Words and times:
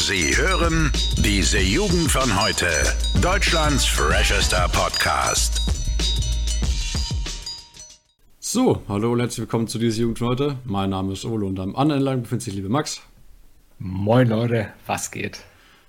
Sie 0.00 0.36
hören 0.36 0.92
diese 1.16 1.58
Jugend 1.58 2.08
von 2.08 2.40
heute. 2.40 2.68
Deutschlands 3.20 3.84
freshester 3.84 4.68
Podcast. 4.68 5.60
So, 8.38 8.80
hallo 8.88 9.12
und 9.12 9.18
herzlich 9.18 9.40
willkommen 9.40 9.66
zu 9.66 9.80
dieser 9.80 10.02
Jugend 10.02 10.20
von 10.20 10.28
heute. 10.28 10.56
Mein 10.64 10.90
Name 10.90 11.14
ist 11.14 11.24
Ole 11.24 11.44
und 11.46 11.58
am 11.58 11.74
anderen 11.74 12.02
Lang 12.02 12.22
befindet 12.22 12.44
sich 12.44 12.54
liebe 12.54 12.68
Max. 12.68 13.00
Moin 13.80 14.28
Leute, 14.28 14.68
was 14.86 15.10
geht? 15.10 15.40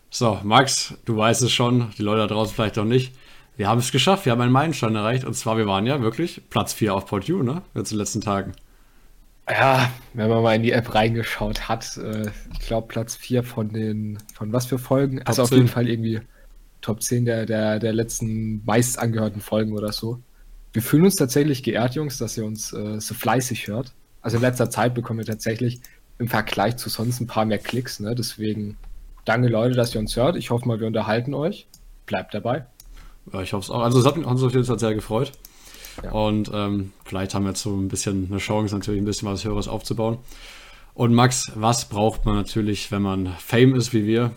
So, 0.09 0.39
Max, 0.43 0.95
du 1.05 1.15
weißt 1.15 1.43
es 1.43 1.51
schon, 1.51 1.91
die 1.99 2.03
Leute 2.03 2.21
da 2.21 2.27
draußen 2.33 2.55
vielleicht 2.55 2.77
noch 2.77 2.85
nicht. 2.85 3.13
Wir 3.57 3.67
haben 3.67 3.77
es 3.77 3.91
geschafft, 3.91 4.25
wir 4.25 4.31
haben 4.31 4.41
einen 4.41 4.51
Meilenstein 4.51 4.95
erreicht 4.95 5.23
und 5.23 5.35
zwar, 5.35 5.55
wir 5.57 5.67
waren 5.67 5.85
ja 5.85 6.01
wirklich 6.01 6.41
Platz 6.49 6.73
4 6.73 6.95
auf 6.95 7.05
PodU, 7.05 7.43
ne? 7.43 7.61
Jetzt 7.75 7.91
in 7.91 7.97
den 7.97 7.99
letzten 7.99 8.21
Tagen. 8.21 8.53
Ja, 9.49 9.91
wenn 10.13 10.29
man 10.29 10.43
mal 10.43 10.55
in 10.55 10.63
die 10.63 10.71
App 10.71 10.93
reingeschaut 10.93 11.67
hat, 11.67 11.97
äh, 11.97 12.29
ich 12.53 12.59
glaube 12.59 12.87
Platz 12.87 13.15
4 13.15 13.43
von 13.43 13.69
den, 13.69 14.19
von 14.35 14.53
was 14.53 14.67
für 14.67 14.77
Folgen? 14.77 15.17
Top 15.17 15.29
also 15.29 15.43
auf 15.43 15.49
10. 15.49 15.57
jeden 15.57 15.67
Fall 15.69 15.89
irgendwie 15.89 16.21
Top 16.81 17.01
10 17.01 17.25
der, 17.25 17.45
der, 17.45 17.79
der 17.79 17.93
letzten 17.93 18.63
meist 18.65 18.99
angehörten 18.99 19.41
Folgen 19.41 19.73
oder 19.73 19.91
so. 19.91 20.19
Wir 20.71 20.83
fühlen 20.83 21.05
uns 21.05 21.15
tatsächlich 21.15 21.63
geehrt, 21.63 21.95
Jungs, 21.95 22.19
dass 22.19 22.37
ihr 22.37 22.45
uns 22.45 22.73
äh, 22.73 22.99
so 22.99 23.15
fleißig 23.15 23.67
hört. 23.67 23.93
Also 24.21 24.37
in 24.37 24.43
letzter 24.43 24.69
Zeit 24.69 24.93
bekommen 24.93 25.19
wir 25.19 25.25
tatsächlich 25.25 25.81
im 26.19 26.27
Vergleich 26.27 26.77
zu 26.77 26.89
sonst 26.89 27.19
ein 27.19 27.27
paar 27.27 27.45
mehr 27.45 27.57
Klicks, 27.57 27.99
ne? 27.99 28.13
Deswegen 28.13 28.77
danke 29.25 29.47
Leute, 29.47 29.75
dass 29.75 29.95
ihr 29.95 29.99
uns 29.99 30.15
hört. 30.15 30.35
Ich 30.35 30.51
hoffe 30.51 30.67
mal, 30.67 30.79
wir 30.79 30.87
unterhalten 30.87 31.33
euch. 31.33 31.67
Bleibt 32.05 32.33
dabei. 32.33 32.65
Ja, 33.31 33.41
ich 33.41 33.53
hoffe 33.53 33.63
es 33.63 33.69
auch. 33.71 33.81
Also, 33.81 33.99
es 33.99 34.05
hat 34.05 34.17
uns 34.17 34.43
auf 34.43 34.53
jeden 34.53 34.65
Fall 34.65 34.79
sehr 34.79 34.93
gefreut. 34.93 35.31
Ja. 36.03 36.11
Und 36.11 36.51
ähm, 36.53 36.91
vielleicht 37.05 37.33
haben 37.33 37.43
wir 37.43 37.49
jetzt 37.49 37.61
so 37.61 37.75
ein 37.75 37.87
bisschen 37.87 38.27
eine 38.29 38.39
Chance, 38.39 38.75
natürlich 38.75 39.01
ein 39.01 39.05
bisschen 39.05 39.27
was 39.27 39.43
Höheres 39.43 39.67
aufzubauen. 39.67 40.17
Und 40.93 41.13
Max, 41.13 41.51
was 41.55 41.85
braucht 41.85 42.25
man 42.25 42.35
natürlich, 42.35 42.91
wenn 42.91 43.01
man 43.01 43.33
Fame 43.37 43.75
ist 43.75 43.93
wie 43.93 44.05
wir? 44.05 44.31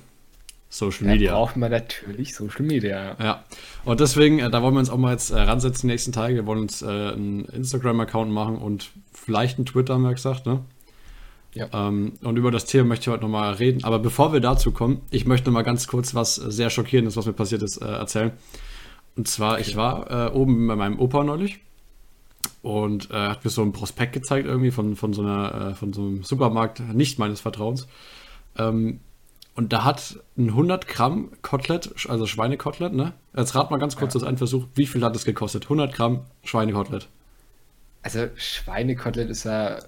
Social 0.69 1.07
Da 1.07 1.13
Media. 1.13 1.32
braucht 1.32 1.57
man 1.57 1.71
natürlich 1.71 2.35
Social 2.35 2.63
Media. 2.63 3.15
Ja, 3.23 3.45
und 3.85 4.01
deswegen, 4.01 4.38
äh, 4.38 4.49
da 4.49 4.63
wollen 4.63 4.74
wir 4.74 4.80
uns 4.80 4.88
auch 4.88 4.96
mal 4.96 5.13
jetzt 5.13 5.30
äh, 5.30 5.38
ransetzen 5.38 5.87
die 5.87 5.93
nächsten 5.93 6.13
Tage. 6.13 6.35
Wir 6.35 6.46
wollen 6.46 6.60
uns 6.60 6.80
äh, 6.80 6.87
einen 6.87 7.45
Instagram-Account 7.45 8.32
machen 8.32 8.57
und 8.57 8.91
vielleicht 9.13 9.59
einen 9.59 9.66
Twitter, 9.66 9.95
haben 9.95 10.02
wir 10.02 10.15
gesagt, 10.15 10.47
ne? 10.47 10.60
Ja. 11.54 11.69
Ähm, 11.74 12.15
und 12.23 12.38
über 12.38 12.51
das 12.51 12.65
Thema 12.65 12.88
möchte 12.88 13.02
ich 13.02 13.13
heute 13.13 13.24
nochmal 13.24 13.52
reden. 13.54 13.85
Aber 13.85 13.99
bevor 13.99 14.32
wir 14.32 14.41
dazu 14.41 14.73
kommen, 14.73 15.02
ich 15.10 15.26
möchte 15.26 15.49
noch 15.51 15.52
mal 15.52 15.63
ganz 15.63 15.87
kurz 15.87 16.15
was 16.15 16.38
äh, 16.38 16.51
sehr 16.51 16.71
Schockierendes, 16.71 17.16
was 17.19 17.26
mir 17.26 17.35
passiert 17.35 17.63
ist, 17.63 17.76
äh, 17.76 17.85
erzählen. 17.85 18.32
Und 19.16 19.29
zwar, 19.29 19.60
ich 19.60 19.77
war 19.77 20.10
äh, 20.10 20.30
oben 20.32 20.66
bei 20.66 20.77
meinem 20.77 20.99
Opa 20.99 21.23
neulich 21.23 21.60
und 22.63 23.10
äh, 23.10 23.15
hat 23.15 23.45
mir 23.45 23.51
so 23.51 23.63
ein 23.63 23.73
Prospekt 23.73 24.13
gezeigt 24.13 24.46
irgendwie 24.46 24.71
von, 24.71 24.96
von, 24.96 25.13
so 25.13 25.23
einer, 25.23 25.71
äh, 25.71 25.74
von 25.74 25.93
so 25.93 26.02
einem 26.02 26.24
Supermarkt, 26.24 26.80
nicht 26.80 27.19
meines 27.19 27.41
Vertrauens. 27.41 27.87
Ähm, 28.57 29.01
und 29.54 29.73
da 29.74 29.85
hat 29.85 30.19
ein 30.38 30.49
100 30.49 30.88
Gramm 30.88 31.30
Kotelett, 31.43 31.95
also 32.09 32.27
Schweinekotelett, 32.27 32.95
ne? 32.95 33.13
Jetzt 33.37 33.54
rat 33.54 33.71
mal 33.71 33.77
ganz 33.77 33.96
kurz 33.96 34.15
Ja. 34.15 34.21
das 34.21 34.29
ein 34.29 34.38
Versuch, 34.38 34.66
wie 34.74 34.87
viel 34.87 35.04
hat 35.04 35.15
es 35.15 35.26
gekostet? 35.26 35.65
100 35.65 35.93
Gramm 35.95 36.21
Schweinekotelett. 36.43 37.09
Also 38.02 38.29
Schweinekotelett 38.35 39.29
ist 39.29 39.45
ja 39.45 39.79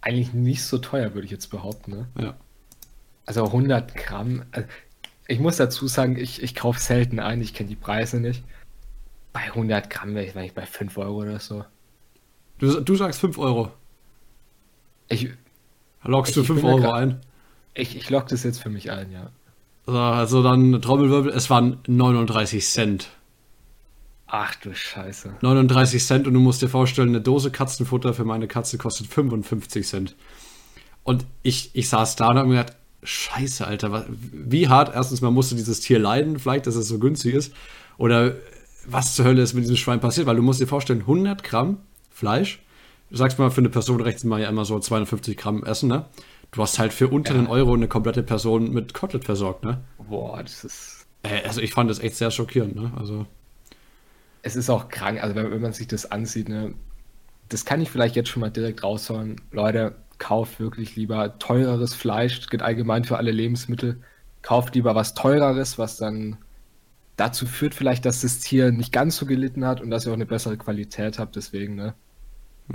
eigentlich 0.00 0.32
nicht 0.32 0.64
so 0.64 0.78
teuer, 0.78 1.12
würde 1.14 1.26
ich 1.26 1.30
jetzt 1.30 1.48
behaupten. 1.50 1.90
Ne? 1.90 2.06
Ja. 2.18 2.34
Also 3.26 3.44
100 3.44 3.94
Gramm. 3.94 4.44
Also 4.50 4.66
ich 5.28 5.38
muss 5.40 5.56
dazu 5.56 5.86
sagen, 5.88 6.16
ich, 6.16 6.42
ich 6.42 6.54
kaufe 6.54 6.80
selten 6.80 7.18
ein, 7.20 7.40
ich 7.40 7.54
kenne 7.54 7.68
die 7.68 7.76
Preise 7.76 8.20
nicht. 8.20 8.42
Bei 9.32 9.40
100 9.40 9.90
Gramm 9.90 10.14
wäre 10.14 10.24
ich 10.24 10.30
wahrscheinlich 10.34 10.54
bei 10.54 10.66
5 10.66 10.96
Euro 10.98 11.22
oder 11.22 11.38
so. 11.40 11.64
Du, 12.58 12.80
du 12.80 12.94
sagst 12.96 13.20
5 13.20 13.36
Euro. 13.38 13.70
Ich, 15.08 15.28
Lockst 16.02 16.36
du 16.36 16.40
Ich 16.42 16.46
5 16.46 16.60
bin 16.60 16.68
da 16.68 16.74
Euro 16.74 16.82
grad- 16.82 16.94
ein? 17.02 17.20
ich, 17.74 17.96
ich 17.96 18.08
lock 18.10 18.28
das 18.28 18.42
jetzt 18.44 18.62
für 18.62 18.70
mich 18.70 18.90
ein, 18.90 19.12
ja. 19.12 19.30
So, 19.86 19.92
Also 19.98 20.42
dann 20.42 20.80
Trommelwirbel, 20.80 21.32
es 21.32 21.50
waren 21.50 21.78
39 21.86 22.64
Cent. 22.66 23.08
Ach 24.28 24.54
du 24.56 24.74
Scheiße. 24.74 25.36
39 25.42 26.04
Cent 26.04 26.26
und 26.26 26.34
du 26.34 26.40
musst 26.40 26.60
dir 26.62 26.68
vorstellen, 26.68 27.10
eine 27.10 27.20
Dose 27.20 27.50
Katzenfutter 27.52 28.12
für 28.14 28.24
meine 28.24 28.48
Katze 28.48 28.78
kostet 28.78 29.06
55 29.06 29.86
Cent. 29.86 30.16
Und 31.04 31.24
ich, 31.42 31.70
ich 31.74 31.88
saß 31.88 32.16
da 32.16 32.28
und 32.30 32.38
habe 32.38 32.48
mir 32.48 32.56
gedacht, 32.64 32.76
scheiße, 33.06 33.66
Alter, 33.66 34.06
wie 34.10 34.68
hart, 34.68 34.94
erstens 34.94 35.20
mal 35.20 35.30
musste 35.30 35.54
dieses 35.54 35.80
Tier 35.80 35.98
leiden, 35.98 36.38
vielleicht, 36.38 36.66
dass 36.66 36.74
es 36.76 36.88
so 36.88 36.98
günstig 36.98 37.34
ist, 37.34 37.52
oder 37.98 38.34
was 38.86 39.14
zur 39.14 39.24
Hölle 39.24 39.42
ist 39.42 39.54
mit 39.54 39.64
diesem 39.64 39.76
Schwein 39.76 40.00
passiert, 40.00 40.26
weil 40.26 40.36
du 40.36 40.42
musst 40.42 40.60
dir 40.60 40.66
vorstellen, 40.66 41.00
100 41.00 41.42
Gramm 41.42 41.78
Fleisch, 42.10 42.60
du 43.10 43.16
sagst 43.16 43.38
mal, 43.38 43.50
für 43.50 43.60
eine 43.60 43.68
Person 43.70 44.00
rechnet 44.00 44.24
man 44.24 44.40
ja 44.40 44.48
immer 44.48 44.64
so 44.64 44.78
250 44.78 45.36
Gramm 45.36 45.64
Essen, 45.64 45.88
ne? 45.88 46.06
Du 46.52 46.62
hast 46.62 46.78
halt 46.78 46.92
für 46.92 47.08
unter 47.08 47.34
einen 47.34 47.48
Euro 47.48 47.74
eine 47.74 47.88
komplette 47.88 48.22
Person 48.22 48.72
mit 48.72 48.94
Kotelett 48.94 49.24
versorgt, 49.24 49.64
ne? 49.64 49.82
Boah, 49.98 50.42
das 50.42 50.64
ist. 50.64 51.06
Äh, 51.22 51.42
Also 51.46 51.60
ich 51.60 51.72
fand 51.74 51.90
das 51.90 51.98
echt 51.98 52.16
sehr 52.16 52.30
schockierend, 52.30 52.76
ne? 52.76 52.92
Also, 52.96 53.26
Es 54.42 54.54
ist 54.56 54.70
auch 54.70 54.88
krank, 54.88 55.22
also 55.22 55.34
wenn, 55.34 55.50
wenn 55.50 55.60
man 55.60 55.72
sich 55.72 55.88
das 55.88 56.10
ansieht, 56.10 56.48
ne, 56.48 56.74
das 57.48 57.64
kann 57.64 57.80
ich 57.80 57.90
vielleicht 57.90 58.16
jetzt 58.16 58.28
schon 58.28 58.40
mal 58.40 58.50
direkt 58.50 58.82
raushauen. 58.82 59.40
Leute, 59.52 59.96
kauft 60.18 60.60
wirklich 60.60 60.96
lieber 60.96 61.38
teureres 61.38 61.94
Fleisch, 61.94 62.40
das 62.40 62.48
geht 62.48 62.62
allgemein 62.62 63.04
für 63.04 63.16
alle 63.16 63.30
Lebensmittel. 63.30 64.00
Kauft 64.42 64.74
lieber 64.74 64.94
was 64.94 65.14
teureres, 65.14 65.78
was 65.78 65.96
dann 65.96 66.38
dazu 67.16 67.46
führt 67.46 67.74
vielleicht, 67.74 68.04
dass 68.04 68.20
das 68.20 68.40
Tier 68.40 68.70
nicht 68.70 68.92
ganz 68.92 69.16
so 69.16 69.26
gelitten 69.26 69.64
hat 69.64 69.80
und 69.80 69.90
dass 69.90 70.06
ihr 70.06 70.10
auch 70.10 70.16
eine 70.16 70.26
bessere 70.26 70.56
Qualität 70.56 71.18
habt. 71.18 71.36
Deswegen, 71.36 71.74
ne, 71.74 71.94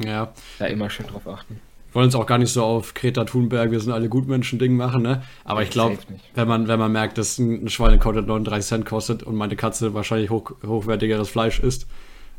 ja. 0.03 0.33
da 0.59 0.65
immer 0.65 0.89
schön 0.89 1.07
drauf 1.07 1.27
achten. 1.27 1.59
wollen 1.93 2.05
uns 2.05 2.15
auch 2.15 2.25
gar 2.25 2.37
nicht 2.37 2.51
so 2.51 2.63
auf 2.63 2.93
Greta 2.93 3.23
Thunberg, 3.25 3.71
wir 3.71 3.79
sind 3.79 3.91
alle 3.91 4.09
Gutmenschen 4.09 4.59
Ding 4.59 4.75
machen, 4.75 5.01
ne? 5.01 5.23
Aber 5.43 5.63
ich 5.63 5.69
glaube, 5.69 5.97
wenn 6.33 6.47
man, 6.47 6.67
wenn 6.67 6.79
man 6.79 6.91
merkt, 6.91 7.17
dass 7.17 7.37
ein 7.37 7.69
Schweinekotelett 7.69 8.27
39 8.27 8.67
Cent 8.67 8.85
kostet 8.85 9.23
und 9.23 9.35
meine 9.35 9.55
Katze 9.55 9.93
wahrscheinlich 9.93 10.29
hoch, 10.29 10.51
hochwertigeres 10.65 11.29
Fleisch 11.29 11.59
isst, 11.59 11.87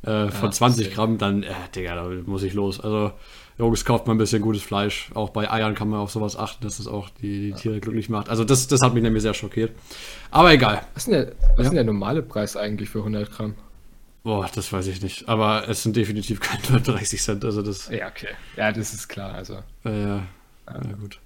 äh, 0.04 0.28
von 0.28 0.52
20 0.52 0.86
safe. 0.86 0.96
Gramm, 0.96 1.18
dann, 1.18 1.42
äh, 1.42 1.52
Digga, 1.74 1.94
da 1.94 2.08
muss 2.26 2.42
ich 2.42 2.54
los. 2.54 2.80
Also, 2.80 3.12
Jungs, 3.58 3.84
kauft 3.84 4.06
mal 4.06 4.14
ein 4.14 4.18
bisschen 4.18 4.42
gutes 4.42 4.62
Fleisch. 4.62 5.10
Auch 5.14 5.30
bei 5.30 5.50
Eiern 5.50 5.74
kann 5.74 5.88
man 5.88 6.00
auf 6.00 6.10
sowas 6.10 6.36
achten, 6.36 6.64
dass 6.64 6.78
es 6.78 6.86
auch 6.86 7.08
die, 7.20 7.52
die 7.52 7.52
Tiere 7.52 7.80
glücklich 7.80 8.08
macht. 8.08 8.28
Also, 8.28 8.44
das, 8.44 8.66
das 8.66 8.80
hat 8.80 8.94
mich 8.94 9.02
nämlich 9.02 9.22
sehr 9.22 9.34
schockiert. 9.34 9.72
Aber 10.30 10.52
egal. 10.52 10.82
Was 10.94 11.06
ist 11.06 11.12
denn 11.12 11.26
der, 11.26 11.32
was 11.56 11.58
Ja. 11.58 11.70
denn 11.70 11.74
der 11.74 11.84
normale 11.84 12.22
Preis 12.22 12.56
eigentlich 12.56 12.88
für 12.88 12.98
100 13.00 13.30
Gramm? 13.30 13.54
Boah, 14.24 14.48
das 14.54 14.72
weiß 14.72 14.86
ich 14.86 15.02
nicht. 15.02 15.28
Aber 15.28 15.68
es 15.68 15.82
sind 15.82 15.96
definitiv 15.96 16.40
keine 16.40 16.62
39 16.70 17.20
Cent. 17.20 17.44
Also, 17.44 17.60
das, 17.62 17.88
Ja, 17.90 18.08
okay. 18.08 18.28
Ja, 18.56 18.72
das 18.72 18.94
ist 18.94 19.08
klar. 19.08 19.34
Also, 19.34 19.54
Äh, 19.84 20.00
ja, 20.02 20.22
ja, 20.68 20.80
gut. 21.00 21.18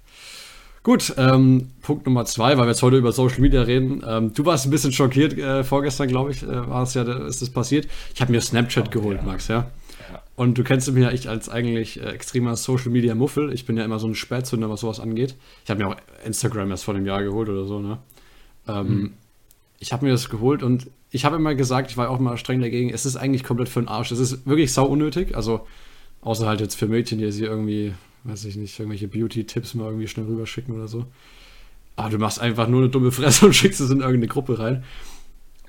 Gut, 0.83 1.13
ähm, 1.17 1.71
Punkt 1.81 2.05
Nummer 2.05 2.23
zwei, 2.25 2.57
weil 2.57 2.65
wir 2.65 2.69
jetzt 2.69 2.81
heute 2.81 2.95
über 2.97 3.11
Social 3.11 3.41
Media 3.41 3.61
reden. 3.61 4.03
Ähm, 4.07 4.33
du 4.33 4.45
warst 4.45 4.65
ein 4.65 4.69
bisschen 4.69 4.93
schockiert, 4.93 5.37
äh, 5.37 5.63
vorgestern, 5.65 6.07
glaube 6.07 6.31
ich, 6.31 6.43
äh, 6.43 6.69
war 6.69 6.83
es 6.83 6.93
ja, 6.93 7.03
ist 7.25 7.41
das 7.41 7.49
passiert. 7.49 7.87
Ich 8.15 8.21
habe 8.21 8.31
mir 8.31 8.39
Snapchat 8.39 8.87
Oh, 8.87 8.91
geholt, 8.91 9.17
ja. 9.17 9.23
Max, 9.23 9.49
ja. 9.49 9.69
Ja. 10.11 10.21
Und 10.35 10.57
du 10.57 10.63
kennst 10.63 10.91
mich 10.91 11.03
ja 11.03 11.11
ich 11.11 11.29
als 11.29 11.49
eigentlich 11.49 12.01
äh, 12.01 12.09
extremer 12.09 12.55
Social 12.55 12.89
Media 12.89 13.15
Muffel. 13.15 13.53
Ich 13.53 13.65
bin 13.65 13.77
ja 13.77 13.85
immer 13.85 13.99
so 13.99 14.07
ein 14.07 14.15
Spätzünder, 14.15 14.69
was 14.69 14.81
sowas 14.81 14.99
angeht. 14.99 15.35
Ich 15.63 15.69
habe 15.69 15.83
mir 15.83 15.89
auch 15.89 15.95
Instagram 16.25 16.71
erst 16.71 16.85
vor 16.85 16.95
einem 16.95 17.05
Jahr 17.05 17.23
geholt 17.23 17.49
oder 17.49 17.65
so, 17.65 17.79
ne? 17.79 17.97
Ähm, 18.67 19.13
Ich 19.79 19.93
habe 19.93 20.05
mir 20.05 20.11
das 20.11 20.29
geholt 20.29 20.63
und 20.63 20.87
ich 21.11 21.23
habe 21.23 21.35
immer 21.35 21.55
gesagt, 21.55 21.91
ich 21.91 21.97
war 21.97 22.09
auch 22.09 22.19
mal 22.19 22.37
streng 22.37 22.61
dagegen, 22.61 22.89
es 22.89 23.05
ist 23.05 23.15
eigentlich 23.15 23.43
komplett 23.43 23.69
für 23.69 23.79
den 23.81 23.87
Arsch. 23.87 24.11
Es 24.11 24.19
ist 24.19 24.45
wirklich 24.45 24.73
sau 24.73 24.85
unnötig. 24.85 25.35
Also, 25.35 25.65
außer 26.21 26.47
halt 26.47 26.61
jetzt 26.61 26.75
für 26.75 26.87
Mädchen, 26.87 27.19
die 27.19 27.31
sie 27.31 27.45
irgendwie, 27.45 27.93
weiß 28.23 28.45
ich 28.45 28.55
nicht, 28.57 28.77
irgendwelche 28.77 29.07
Beauty-Tipps 29.07 29.73
mal 29.75 29.85
irgendwie 29.85 30.07
schnell 30.07 30.25
rüberschicken 30.25 30.75
oder 30.75 30.87
so. 30.87 31.05
Aber 31.95 32.09
du 32.09 32.17
machst 32.17 32.39
einfach 32.39 32.67
nur 32.67 32.81
eine 32.81 32.89
dumme 32.89 33.11
Fresse 33.11 33.45
und 33.45 33.53
schickst 33.55 33.79
es 33.79 33.89
in 33.89 33.99
irgendeine 33.99 34.27
Gruppe 34.27 34.59
rein. 34.59 34.83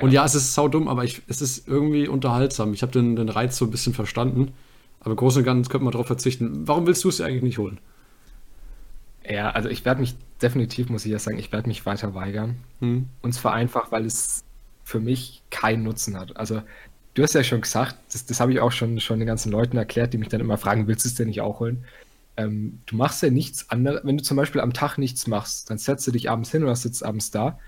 Und 0.00 0.12
ja, 0.12 0.24
es 0.24 0.34
ist 0.34 0.54
sau 0.54 0.68
dumm, 0.68 0.88
aber 0.88 1.04
ich, 1.04 1.22
es 1.26 1.42
ist 1.42 1.66
irgendwie 1.66 2.06
unterhaltsam. 2.08 2.72
Ich 2.72 2.82
habe 2.82 2.92
den, 2.92 3.16
den 3.16 3.28
Reiz 3.28 3.56
so 3.56 3.64
ein 3.64 3.70
bisschen 3.70 3.94
verstanden. 3.94 4.52
Aber 5.00 5.10
im 5.10 5.16
Großen 5.16 5.40
und 5.40 5.44
Ganzen 5.44 5.70
könnte 5.70 5.84
man 5.84 5.92
darauf 5.92 6.06
verzichten. 6.06 6.66
Warum 6.66 6.86
willst 6.86 7.04
du 7.04 7.08
es 7.08 7.16
dir 7.16 7.26
eigentlich 7.26 7.42
nicht 7.42 7.58
holen? 7.58 7.78
Ja, 9.28 9.50
also 9.50 9.68
ich 9.68 9.84
werde 9.84 10.00
mich 10.00 10.14
definitiv, 10.40 10.88
muss 10.88 11.04
ich 11.04 11.12
ja 11.12 11.18
sagen, 11.18 11.38
ich 11.38 11.52
werde 11.52 11.68
mich 11.68 11.84
weiter 11.84 12.14
weigern. 12.14 12.56
Hm? 12.80 13.06
Und 13.22 13.32
zwar 13.32 13.52
einfach, 13.52 13.92
weil 13.92 14.06
es 14.06 14.44
für 14.84 15.00
mich 15.00 15.42
keinen 15.50 15.82
Nutzen 15.82 16.18
hat. 16.18 16.36
Also, 16.36 16.62
du 17.14 17.22
hast 17.22 17.34
ja 17.34 17.44
schon 17.44 17.60
gesagt, 17.60 17.96
das, 18.12 18.24
das 18.24 18.40
habe 18.40 18.52
ich 18.52 18.60
auch 18.60 18.72
schon, 18.72 19.00
schon 19.00 19.18
den 19.18 19.26
ganzen 19.26 19.52
Leuten 19.52 19.76
erklärt, 19.76 20.14
die 20.14 20.18
mich 20.18 20.28
dann 20.28 20.40
immer 20.40 20.56
fragen, 20.56 20.86
willst 20.86 21.04
du 21.04 21.08
es 21.08 21.14
denn 21.14 21.28
nicht 21.28 21.42
auch 21.42 21.60
holen? 21.60 21.84
Ähm, 22.36 22.80
du 22.86 22.96
machst 22.96 23.22
ja 23.22 23.30
nichts 23.30 23.68
anderes. 23.68 24.00
Wenn 24.04 24.16
du 24.16 24.22
zum 24.22 24.36
Beispiel 24.36 24.60
am 24.60 24.72
Tag 24.72 24.96
nichts 24.96 25.26
machst, 25.26 25.68
dann 25.68 25.78
setzt 25.78 26.06
du 26.06 26.12
dich 26.12 26.30
abends 26.30 26.50
hin 26.50 26.62
oder 26.62 26.76
sitzt 26.76 27.04
abends 27.04 27.30
da 27.30 27.58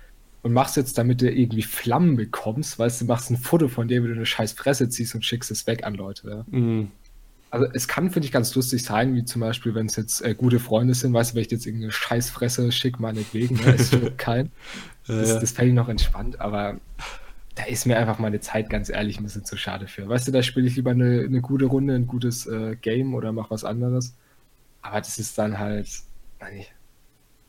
und 0.43 0.53
machst 0.53 0.77
jetzt, 0.77 0.97
damit 0.97 1.21
du 1.21 1.29
irgendwie 1.29 1.61
Flammen 1.61 2.15
bekommst, 2.15 2.79
weißt 2.79 3.01
du, 3.01 3.05
machst 3.05 3.29
ein 3.29 3.37
Foto 3.37 3.67
von 3.67 3.87
dir, 3.87 4.03
wie 4.03 4.07
du 4.07 4.13
eine 4.13 4.25
scheiß 4.25 4.53
Fresse 4.53 4.89
ziehst 4.89 5.13
und 5.13 5.23
schickst 5.23 5.51
es 5.51 5.67
weg 5.67 5.83
an 5.83 5.93
Leute. 5.93 6.29
Ja? 6.29 6.45
Hm. 6.51 6.91
Also 7.51 7.67
es 7.73 7.87
kann, 7.87 8.09
finde 8.11 8.25
ich, 8.25 8.31
ganz 8.31 8.55
lustig 8.55 8.83
sein, 8.83 9.13
wie 9.13 9.25
zum 9.25 9.41
Beispiel, 9.41 9.75
wenn 9.75 9.85
es 9.85 9.97
jetzt 9.97 10.21
äh, 10.21 10.33
gute 10.33 10.59
Freunde 10.59 10.93
sind, 10.93 11.13
weißt 11.13 11.31
du, 11.31 11.35
wenn 11.35 11.43
ich 11.43 11.51
jetzt 11.51 11.65
irgendeine 11.65 11.91
Scheißfresse 11.91 12.71
schicke, 12.71 13.01
meinetwegen, 13.01 13.55
ne, 13.55 13.73
ist 13.73 13.93
für 13.93 14.11
kein. 14.11 14.51
Das, 15.05 15.39
das 15.39 15.51
fällt 15.51 15.67
ich 15.67 15.73
noch 15.73 15.89
entspannt, 15.89 16.39
aber 16.39 16.79
da 17.55 17.65
ist 17.65 17.85
mir 17.85 17.97
einfach 17.97 18.19
meine 18.19 18.39
Zeit, 18.39 18.69
ganz 18.69 18.89
ehrlich, 18.89 19.19
ein 19.19 19.23
bisschen 19.23 19.43
zu 19.43 19.57
schade 19.57 19.87
für. 19.87 20.07
Weißt 20.07 20.27
du, 20.27 20.31
da 20.31 20.41
spiele 20.41 20.67
ich 20.67 20.77
lieber 20.77 20.91
eine, 20.91 21.21
eine 21.21 21.41
gute 21.41 21.65
Runde, 21.65 21.93
ein 21.93 22.07
gutes 22.07 22.47
äh, 22.47 22.77
Game 22.81 23.13
oder 23.13 23.33
mach 23.33 23.51
was 23.51 23.65
anderes. 23.65 24.15
Aber 24.81 24.99
das 24.99 25.19
ist 25.19 25.37
dann 25.37 25.59
halt. 25.59 25.89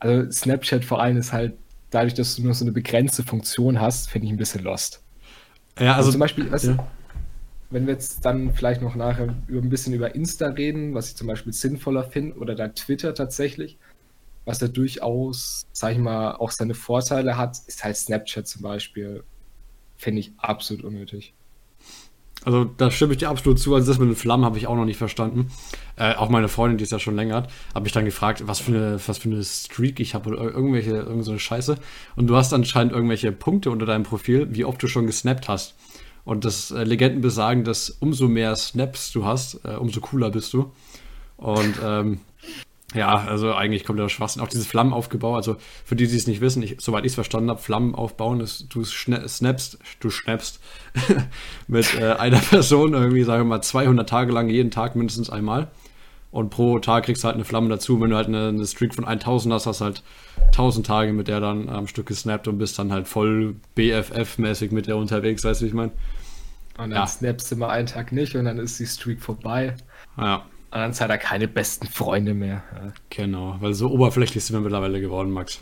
Also 0.01 0.31
Snapchat 0.31 0.85
vor 0.85 1.01
allem 1.01 1.17
ist 1.17 1.33
halt, 1.33 1.55
dadurch, 1.93 2.15
dass 2.15 2.35
du 2.35 2.43
nur 2.43 2.55
so 2.55 2.65
eine 2.65 2.73
begrenzte 2.73 3.23
Funktion 3.23 3.81
hast, 3.81 4.11
finde 4.11 4.27
ich 4.27 4.33
ein 4.33 4.39
bisschen 4.39 4.65
lost. 4.65 5.05
Ja, 5.79 5.95
also, 5.95 5.99
Also 5.99 6.11
zum 6.13 6.21
Beispiel, 6.21 6.51
weißt 6.51 6.65
ja. 6.65 6.89
wenn 7.71 7.87
wir 7.87 7.93
jetzt 7.95 8.25
dann 8.25 8.53
vielleicht 8.55 8.83
noch 8.83 8.97
nachher 8.97 9.35
über 9.47 9.61
ein 9.61 9.69
bisschen 9.69 9.95
über 9.95 10.15
Insta 10.15 10.49
reden, 10.49 10.95
was 10.95 11.11
ich 11.11 11.17
zum 11.17 11.29
Beispiel 11.29 11.53
sinnvoller 11.53 12.05
finde, 12.05 12.37
oder 12.37 12.55
dann 12.55 12.75
Twitter 12.75 13.15
tatsächlich, 13.15 13.79
was 14.45 14.61
ja 14.61 14.69
durchaus, 14.69 15.63
sag 15.73 15.93
ich 15.93 15.99
mal, 15.99 16.33
auch 16.33 16.51
seine 16.51 16.75
Vorteile 16.75 17.37
hat, 17.37 17.59
ist 17.67 17.85
halt 17.85 17.97
Snapchat 17.97 18.49
zum 18.49 18.63
Beispiel, 18.63 19.23
finde 19.97 20.21
ich 20.21 20.33
absolut 20.39 20.85
unnötig. 20.85 21.35
Also 22.45 22.65
da 22.65 22.91
stimme 22.91 23.13
ich 23.13 23.19
dir 23.19 23.29
absolut 23.29 23.59
zu. 23.59 23.75
Also 23.75 23.87
das 23.87 23.99
mit 23.99 24.09
den 24.09 24.17
Flammen 24.17 24.45
habe 24.45 24.59
ich 24.59 24.67
auch 24.67 24.75
noch 24.75 24.85
nicht 24.85 24.97
verstanden. 24.97 25.53
Äh, 25.97 26.15
auch 26.15 26.29
meine 26.29 26.49
Freundin, 26.49 26.79
die 26.79 26.85
es 26.85 26.91
ja 26.91 26.99
schon 26.99 27.15
länger 27.15 27.37
hat, 27.37 27.51
habe 27.75 27.87
ich 27.87 27.93
dann 27.93 28.05
gefragt, 28.05 28.43
was 28.47 28.59
für 28.59 28.73
eine, 28.73 29.01
was 29.07 29.19
für 29.19 29.29
eine 29.29 29.45
Streak 29.45 30.01
ich 30.01 30.15
habe 30.15 30.31
oder 30.31 30.43
ir- 30.43 30.53
irgendwelche, 30.53 30.91
irgend 30.91 31.25
so 31.25 31.31
eine 31.31 31.41
Scheiße. 31.41 31.77
Und 32.17 32.27
du 32.27 32.37
hast 32.37 32.53
anscheinend 32.53 32.93
irgendwelche 32.93 33.31
Punkte 33.31 33.71
unter 33.71 33.87
deinem 33.87 34.03
Profil, 34.03 34.49
wie 34.51 34.65
oft 34.65 34.83
du 34.83 34.89
schon 34.89 35.07
gesnappt 35.07 35.49
hast. 35.49 35.77
Und 36.25 36.45
das 36.45 36.71
äh, 36.71 36.85
Legenden 36.85 37.21
besagen, 37.21 37.65
dass 37.65 37.91
umso 37.91 38.29
mehr 38.29 38.57
Snaps 38.57 39.13
du 39.13 39.25
hast, 39.25 39.61
äh, 39.65 39.77
umso 39.77 40.01
cooler 40.01 40.31
bist 40.31 40.53
du. 40.53 40.73
Und 41.37 41.75
ähm, 41.85 42.21
ja, 42.95 43.17
also 43.17 43.55
eigentlich 43.55 43.85
kommt 43.85 43.99
der 43.99 44.09
Schwachsinn. 44.09 44.43
Auch 44.43 44.49
dieses 44.49 44.67
Flammenaufgebau, 44.67 45.35
also 45.35 45.57
für 45.85 45.97
die, 45.97 46.07
die 46.07 46.17
es 46.17 46.27
nicht 46.27 46.41
wissen, 46.41 46.63
ich, 46.63 46.77
soweit 46.81 47.05
ich 47.05 47.13
es 47.13 47.15
verstanden 47.15 47.51
habe, 47.51 47.61
Flammen 47.61 47.95
aufbauen 47.95 48.41
ist, 48.41 48.67
du 48.75 48.85
snappst, 48.85 49.79
du 50.01 50.11
schnappst 50.11 50.61
mit 51.69 51.95
äh, 51.99 52.13
einer 52.15 52.39
Person 52.39 52.95
irgendwie, 52.95 53.23
sagen 53.25 53.43
wir 53.45 53.49
mal, 53.57 53.63
200 53.63 54.09
Tage 54.09 54.33
lang, 54.33 54.49
jeden 54.49 54.71
Tag 54.71 54.97
mindestens 54.97 55.31
einmal. 55.31 55.69
Und 56.31 56.49
pro 56.49 56.79
Tag 56.79 57.05
kriegst 57.05 57.23
du 57.25 57.27
halt 57.27 57.35
eine 57.35 57.45
Flamme 57.45 57.69
dazu. 57.69 58.01
Wenn 58.01 58.09
du 58.09 58.17
halt 58.17 58.29
eine, 58.29 58.49
eine 58.49 58.65
Streak 58.67 58.95
von 58.95 59.05
1000 59.05 59.53
hast, 59.53 59.67
hast 59.67 59.81
du 59.83 59.85
halt 59.85 60.03
1000 60.47 60.87
Tage 60.87 61.13
mit 61.13 61.29
der 61.29 61.41
dann 61.41 61.69
am 61.69 61.87
Stück 61.87 62.07
gesnappt 62.07 62.49
und 62.49 62.57
bist 62.57 62.79
dann 62.79 62.91
halt 62.91 63.07
voll 63.07 63.57
BFF-mäßig 63.77 64.73
mit 64.73 64.87
der 64.87 64.97
unterwegs, 64.97 65.45
weißt 65.45 65.61
du, 65.61 65.65
wie 65.65 65.69
ich 65.69 65.75
meine? 65.75 65.93
Und 66.79 66.89
dann 66.91 66.93
Ja. 66.93 67.07
snappst 67.07 67.53
du 67.53 67.57
mal 67.57 67.69
einen 67.69 67.87
Tag 67.87 68.13
nicht 68.13 68.35
und 68.35 68.47
dann 68.47 68.59
ist 68.59 68.81
die 68.81 68.87
Streak 68.87 69.21
vorbei. 69.21 69.75
Ja, 70.17 70.47
Und 70.73 70.79
dann 70.79 70.93
seid 70.95 71.11
ihr 71.11 71.19
keine 71.19 71.49
besten 71.49 71.87
Freunde 71.87 72.33
mehr. 72.35 72.63
Ja. 72.75 72.93
genau. 73.11 73.57
Weil 73.61 73.75
so 73.75 73.91
oberflächlich 73.91 74.43
sind 74.45 74.57
wir 74.57 74.61
mittlerweile 74.61 75.01
geworden, 75.01 75.31
Max. 75.31 75.61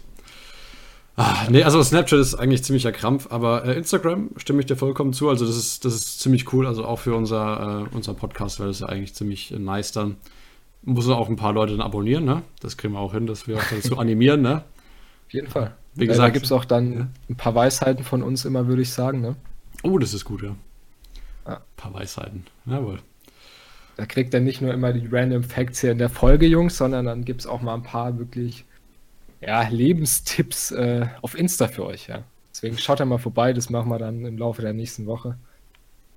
Ah, 1.17 1.47
nee, 1.51 1.63
also 1.65 1.83
Snapchat 1.83 2.19
ist 2.21 2.35
eigentlich 2.37 2.63
ziemlicher 2.65 2.93
Krampf, 2.93 3.27
aber 3.31 3.65
äh, 3.65 3.75
Instagram 3.77 4.31
stimme 4.37 4.61
ich 4.61 4.67
dir 4.67 4.77
vollkommen 4.77 5.13
zu. 5.13 5.29
Also 5.29 5.45
das 5.47 5.57
ist, 5.57 5.85
das 5.85 5.95
ist 5.95 6.21
ziemlich 6.21 6.53
cool, 6.53 6.67
also 6.67 6.85
auch 6.85 7.01
für 7.01 7.15
unser, 7.15 7.89
äh, 7.93 7.95
unser 7.95 8.15
Podcast, 8.15 8.61
weil 8.61 8.69
das 8.69 8.79
ja 8.81 8.87
eigentlich 8.87 9.15
ziemlich 9.15 9.53
äh, 9.53 9.59
nice 9.59 9.93
dann. 9.93 10.17
Muss 10.83 11.07
auch 11.11 11.29
ein 11.29 11.37
paar 11.37 11.53
Leute 11.53 11.73
dann 11.73 11.83
abonnieren, 11.83 12.25
ne? 12.25 12.43
Das 12.61 12.79
kriegen 12.79 12.95
wir 12.95 13.01
auch 13.01 13.13
hin, 13.13 13.27
dass 13.27 13.47
wir 13.47 13.59
auch 13.59 13.63
dazu 13.71 13.99
animieren, 13.99 14.41
ne? 14.41 14.63
Auf 15.27 15.33
jeden 15.35 15.49
Fall. 15.49 15.75
Wie 15.95 16.05
Äh, 16.05 16.07
da 16.07 16.13
gesagt- 16.13 16.33
gibt 16.35 16.47
es 16.47 16.53
auch 16.53 16.65
dann 16.65 16.93
Ja. 16.93 17.09
ein 17.29 17.37
paar 17.37 17.55
Weisheiten 17.55 18.05
von 18.05 18.23
uns 18.23 18.45
immer, 18.47 18.67
würde 18.67 18.81
ich 18.81 18.91
sagen. 18.93 19.21
Ne? 19.21 19.37
Oh, 19.83 19.99
das 19.99 20.15
ist 20.15 20.25
gut, 20.25 20.43
ja. 20.43 20.55
Ja. 21.47 21.57
Ein 21.57 21.63
paar 21.77 21.93
Weisheiten. 21.93 22.47
Jawohl. 22.65 23.01
Da 24.01 24.07
kriegt 24.07 24.33
er 24.33 24.41
nicht 24.41 24.63
nur 24.63 24.73
immer 24.73 24.95
die 24.95 25.07
random 25.13 25.43
Facts 25.43 25.83
hier 25.83 25.93
in 25.93 25.99
der 25.99 26.09
Folge, 26.09 26.47
Jungs, 26.47 26.79
sondern 26.79 27.05
dann 27.05 27.23
gibt 27.23 27.43
es 27.43 27.47
auch 27.47 27.61
mal 27.61 27.75
ein 27.75 27.83
paar 27.83 28.19
wirklich 28.19 28.65
ja, 29.43 29.69
Lebenstipps 29.69 30.71
äh, 30.71 31.07
auf 31.21 31.39
Insta 31.39 31.69
für 31.69 31.85
euch. 31.85 32.09
Ja. 32.09 32.25
Deswegen 32.51 32.79
schaut 32.79 33.01
da 33.01 33.05
mal 33.05 33.19
vorbei, 33.19 33.53
das 33.53 33.69
machen 33.69 33.91
wir 33.91 33.99
dann 33.99 34.25
im 34.25 34.39
Laufe 34.39 34.63
der 34.63 34.73
nächsten 34.73 35.05
Woche. 35.05 35.37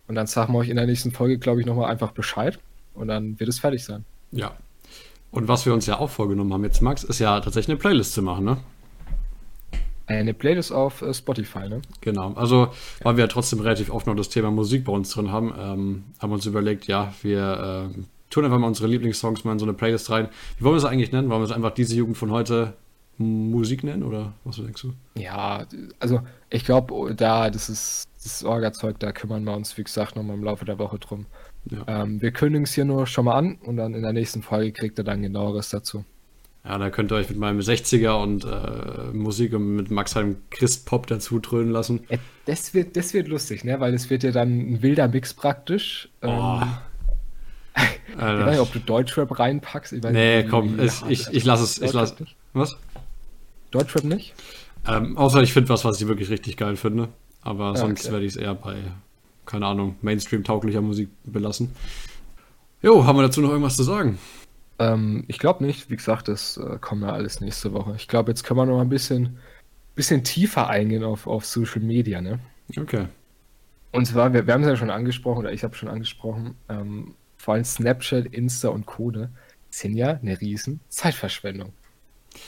Und 0.08 0.16
dann 0.16 0.28
sagen 0.28 0.54
wir 0.54 0.60
euch 0.60 0.70
in 0.70 0.78
der 0.78 0.86
nächsten 0.86 1.12
Folge, 1.12 1.38
glaube 1.40 1.60
ich, 1.60 1.66
nochmal 1.66 1.92
einfach 1.92 2.14
Bescheid. 2.14 2.58
Und 2.94 3.10
dann 3.10 3.38
wird 3.38 3.50
es 3.50 3.60
fertig 3.60 3.84
sein. 3.84 4.06
Ja. 4.32 4.54
Und 5.32 5.50
was 5.50 5.66
wir 5.66 5.74
uns 5.74 5.86
ja 5.86 6.00
auch 6.00 6.10
vorgenommen 6.10 6.54
haben 6.54 6.64
jetzt, 6.64 6.82
Max, 6.82 7.04
ist 7.04 7.20
ja 7.20 7.38
tatsächlich 7.42 7.74
eine 7.74 7.80
Playlist 7.80 8.14
zu 8.14 8.22
machen, 8.22 8.46
ne? 8.46 8.60
Eine 10.06 10.34
Playlist 10.34 10.72
auf 10.72 11.02
äh, 11.02 11.14
Spotify, 11.14 11.70
ne? 11.70 11.82
Genau. 12.02 12.34
Also, 12.34 12.70
weil 13.02 13.16
wir 13.18 13.24
ja 13.24 13.28
trotzdem 13.28 13.60
relativ 13.60 13.90
oft 13.90 14.06
noch 14.06 14.16
das 14.16 14.30
Thema 14.30 14.52
Musik 14.52 14.86
bei 14.86 14.92
uns 14.92 15.12
drin 15.12 15.32
haben, 15.32 15.54
ähm, 15.58 16.04
haben 16.20 16.30
wir 16.30 16.36
uns 16.36 16.46
überlegt, 16.46 16.88
ja, 16.88 17.14
wir 17.22 17.90
ähm, 17.96 18.06
tun 18.30 18.44
einfach 18.46 18.60
mal 18.60 18.68
unsere 18.68 18.88
Lieblingssongs 18.88 19.44
mal 19.44 19.54
in 19.54 19.60
so 19.60 19.66
eine 19.66 19.74
Playlist 19.74 20.10
rein. 20.10 20.28
Wie 20.58 20.66
wollen 20.66 20.74
wir 20.74 20.80
es 20.80 20.86
eigentlich 20.86 21.12
nennen? 21.12 21.30
Wollen 21.30 21.42
wir 21.42 21.46
es 21.46 21.52
einfach 21.52 21.72
diese 21.74 21.96
Jugend 21.96 22.18
von 22.18 22.32
heute 22.32 22.74
Musik 23.18 23.84
nennen 23.84 24.04
oder 24.04 24.34
was 24.44 24.56
denkst 24.58 24.82
du? 24.82 24.94
Ja, 25.16 25.66
also 26.00 26.22
ich 26.50 26.66
glaube, 26.66 27.14
da, 27.16 27.50
das 27.50 27.70
ist 27.70 28.06
das 28.24 28.44
Orga-Zeug, 28.44 29.00
da 29.00 29.12
kümmern 29.12 29.44
wir 29.44 29.56
uns, 29.56 29.78
wie 29.78 29.84
gesagt, 29.84 30.16
nochmal 30.16 30.36
im 30.36 30.44
Laufe 30.44 30.66
der 30.66 30.80
Woche 30.80 30.98
drum. 30.98 31.28
Ja. 31.70 31.84
Ähm, 31.88 32.22
wir 32.22 32.32
kündigen 32.32 32.64
es 32.64 32.74
hier 32.74 32.86
nur 32.86 33.06
schon 33.06 33.26
mal 33.26 33.36
an 33.36 33.58
und 33.64 33.78
dann 33.78 33.94
in 33.94 34.02
der 34.02 34.14
nächsten 34.14 34.42
Folge 34.42 34.72
kriegt 34.72 34.98
ihr 34.98 35.04
dann 35.04 35.22
genaueres 35.22 35.70
dazu. 35.70 36.04
Ja, 36.66 36.78
da 36.78 36.90
könnt 36.90 37.12
ihr 37.12 37.16
euch 37.16 37.30
mit 37.30 37.38
meinem 37.38 37.60
60er 37.60 38.22
und 38.24 38.46
äh, 38.46 39.12
Musik 39.14 39.54
und 39.54 39.76
mit 39.76 39.92
Max 39.92 40.16
Heim 40.16 40.38
Christpop 40.50 41.08
dazu 41.08 41.40
dröhnen 41.40 41.72
lassen. 41.72 42.06
Ja, 42.10 42.18
das, 42.46 42.74
wird, 42.74 42.96
das 42.96 43.14
wird 43.14 43.28
lustig, 43.28 43.66
ne? 43.66 43.80
Weil 43.82 43.92
das 43.92 44.10
wird 44.10 44.24
ja 44.24 44.32
dann 44.32 44.50
ein 44.76 44.82
wilder 44.82 45.10
Mix 45.10 45.34
praktisch. 45.34 46.08
Oh, 46.22 46.28
Ähm, 46.62 46.70
ich 48.08 48.18
weiß 48.18 48.52
nicht, 48.52 48.60
ob 48.62 48.72
du 48.72 48.80
Deutschrap 48.80 49.38
reinpackst. 49.40 49.92
Ich 49.92 50.04
weiß 50.04 50.14
Nee, 50.14 50.44
nicht, 50.44 50.50
komm, 50.50 50.78
wie 50.78 50.86
ich, 51.12 51.28
ich, 51.32 51.44
lasse 51.44 51.64
es. 51.64 51.82
Ich 51.82 51.92
lass, 51.92 52.16
was? 52.54 52.78
Deutschrap 53.72 54.06
nicht? 54.06 54.34
Ähm, 54.88 55.18
außer 55.18 55.42
ich 55.44 55.52
finde 55.52 55.68
was, 55.70 55.84
was 55.84 56.00
ich 56.00 56.08
wirklich 56.08 56.30
richtig 56.30 56.56
geil 56.56 56.78
finde. 56.78 57.10
Aber 57.42 57.72
Ah, 57.72 57.76
sonst 57.76 58.06
okay. 58.06 58.14
werde 58.14 58.26
ich 58.26 58.34
es 58.34 58.38
eher 58.38 58.56
bei, 58.56 58.76
keine 59.46 59.66
Ahnung, 59.66 59.96
Mainstream-tauglicher 60.02 60.82
Musik 60.82 61.10
belassen. 61.26 61.72
Jo, 62.82 63.06
haben 63.06 63.18
wir 63.18 63.24
dazu 63.24 63.42
noch 63.42 63.50
irgendwas 63.50 63.76
zu 63.76 63.84
sagen? 63.84 64.18
Ähm, 64.84 65.24
ich 65.28 65.40
glaube 65.40 65.64
nicht. 65.64 65.90
Wie 65.90 65.96
gesagt, 65.96 66.28
das 66.28 66.58
äh, 66.58 66.78
kommen 66.80 67.04
ja 67.04 67.14
alles 67.14 67.42
nächste 67.42 67.74
Woche. 67.74 67.94
Ich 67.96 68.08
glaube, 68.08 68.32
jetzt 68.32 68.44
können 68.44 68.60
wir 68.60 68.66
noch 68.66 68.82
ein 68.82 68.90
bisschen, 68.90 69.38
bisschen 69.96 70.24
tiefer 70.24 70.70
eingehen 70.70 71.04
auf, 71.04 71.28
auf 71.28 71.46
Social 71.46 71.82
Media, 71.82 72.22
ne? 72.22 72.40
Okay. 72.76 73.08
Und 73.92 74.06
zwar, 74.06 74.34
wir, 74.34 74.48
wir 74.48 74.54
haben 74.54 74.62
es 74.62 74.70
ja 74.70 74.76
schon 74.76 74.90
angesprochen, 74.90 75.40
oder 75.40 75.54
ich 75.54 75.64
habe 75.64 75.76
schon 75.76 75.90
angesprochen, 75.90 76.56
ähm, 76.68 77.14
vor 77.38 77.54
allem 77.54 77.64
Snapchat, 77.64 78.26
Insta 78.28 78.70
und 78.70 78.86
Code 78.86 79.30
sind 79.70 79.96
ja 79.96 80.20
eine 80.22 80.40
riesen 80.40 80.80
Zeitverschwendung. 80.90 81.74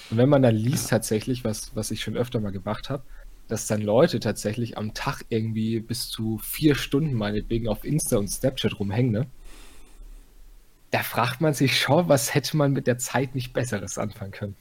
Und 0.10 0.18
wenn 0.18 0.30
man 0.30 0.42
dann 0.42 0.56
liest 0.56 0.90
tatsächlich, 0.90 1.44
was, 1.44 1.76
was 1.76 1.92
ich 1.92 2.02
schon 2.02 2.18
öfter 2.18 2.40
mal 2.40 2.52
gemacht 2.52 2.90
habe, 2.90 3.04
dass 3.48 3.68
dann 3.68 3.82
Leute 3.82 4.20
tatsächlich 4.20 4.78
am 4.78 4.96
Tag 4.96 5.24
irgendwie 5.30 5.80
bis 5.80 6.10
zu 6.10 6.40
vier 6.40 6.74
Stunden 6.74 7.14
meinetwegen 7.14 7.68
auf 7.68 7.84
Insta 7.86 8.18
und 8.18 8.28
Snapchat 8.28 8.80
rumhängen, 8.80 9.12
ne? 9.12 9.28
Da 10.96 11.04
fragt 11.04 11.42
man 11.42 11.54
sich 11.54 11.78
schon, 11.78 12.08
was 12.08 12.34
hätte 12.34 12.56
man 12.56 12.72
mit 12.72 12.88
der 12.88 12.98
Zeit 12.98 13.36
nicht 13.36 13.52
Besseres 13.52 13.98
anfangen 13.98 14.32
können. 14.32 14.56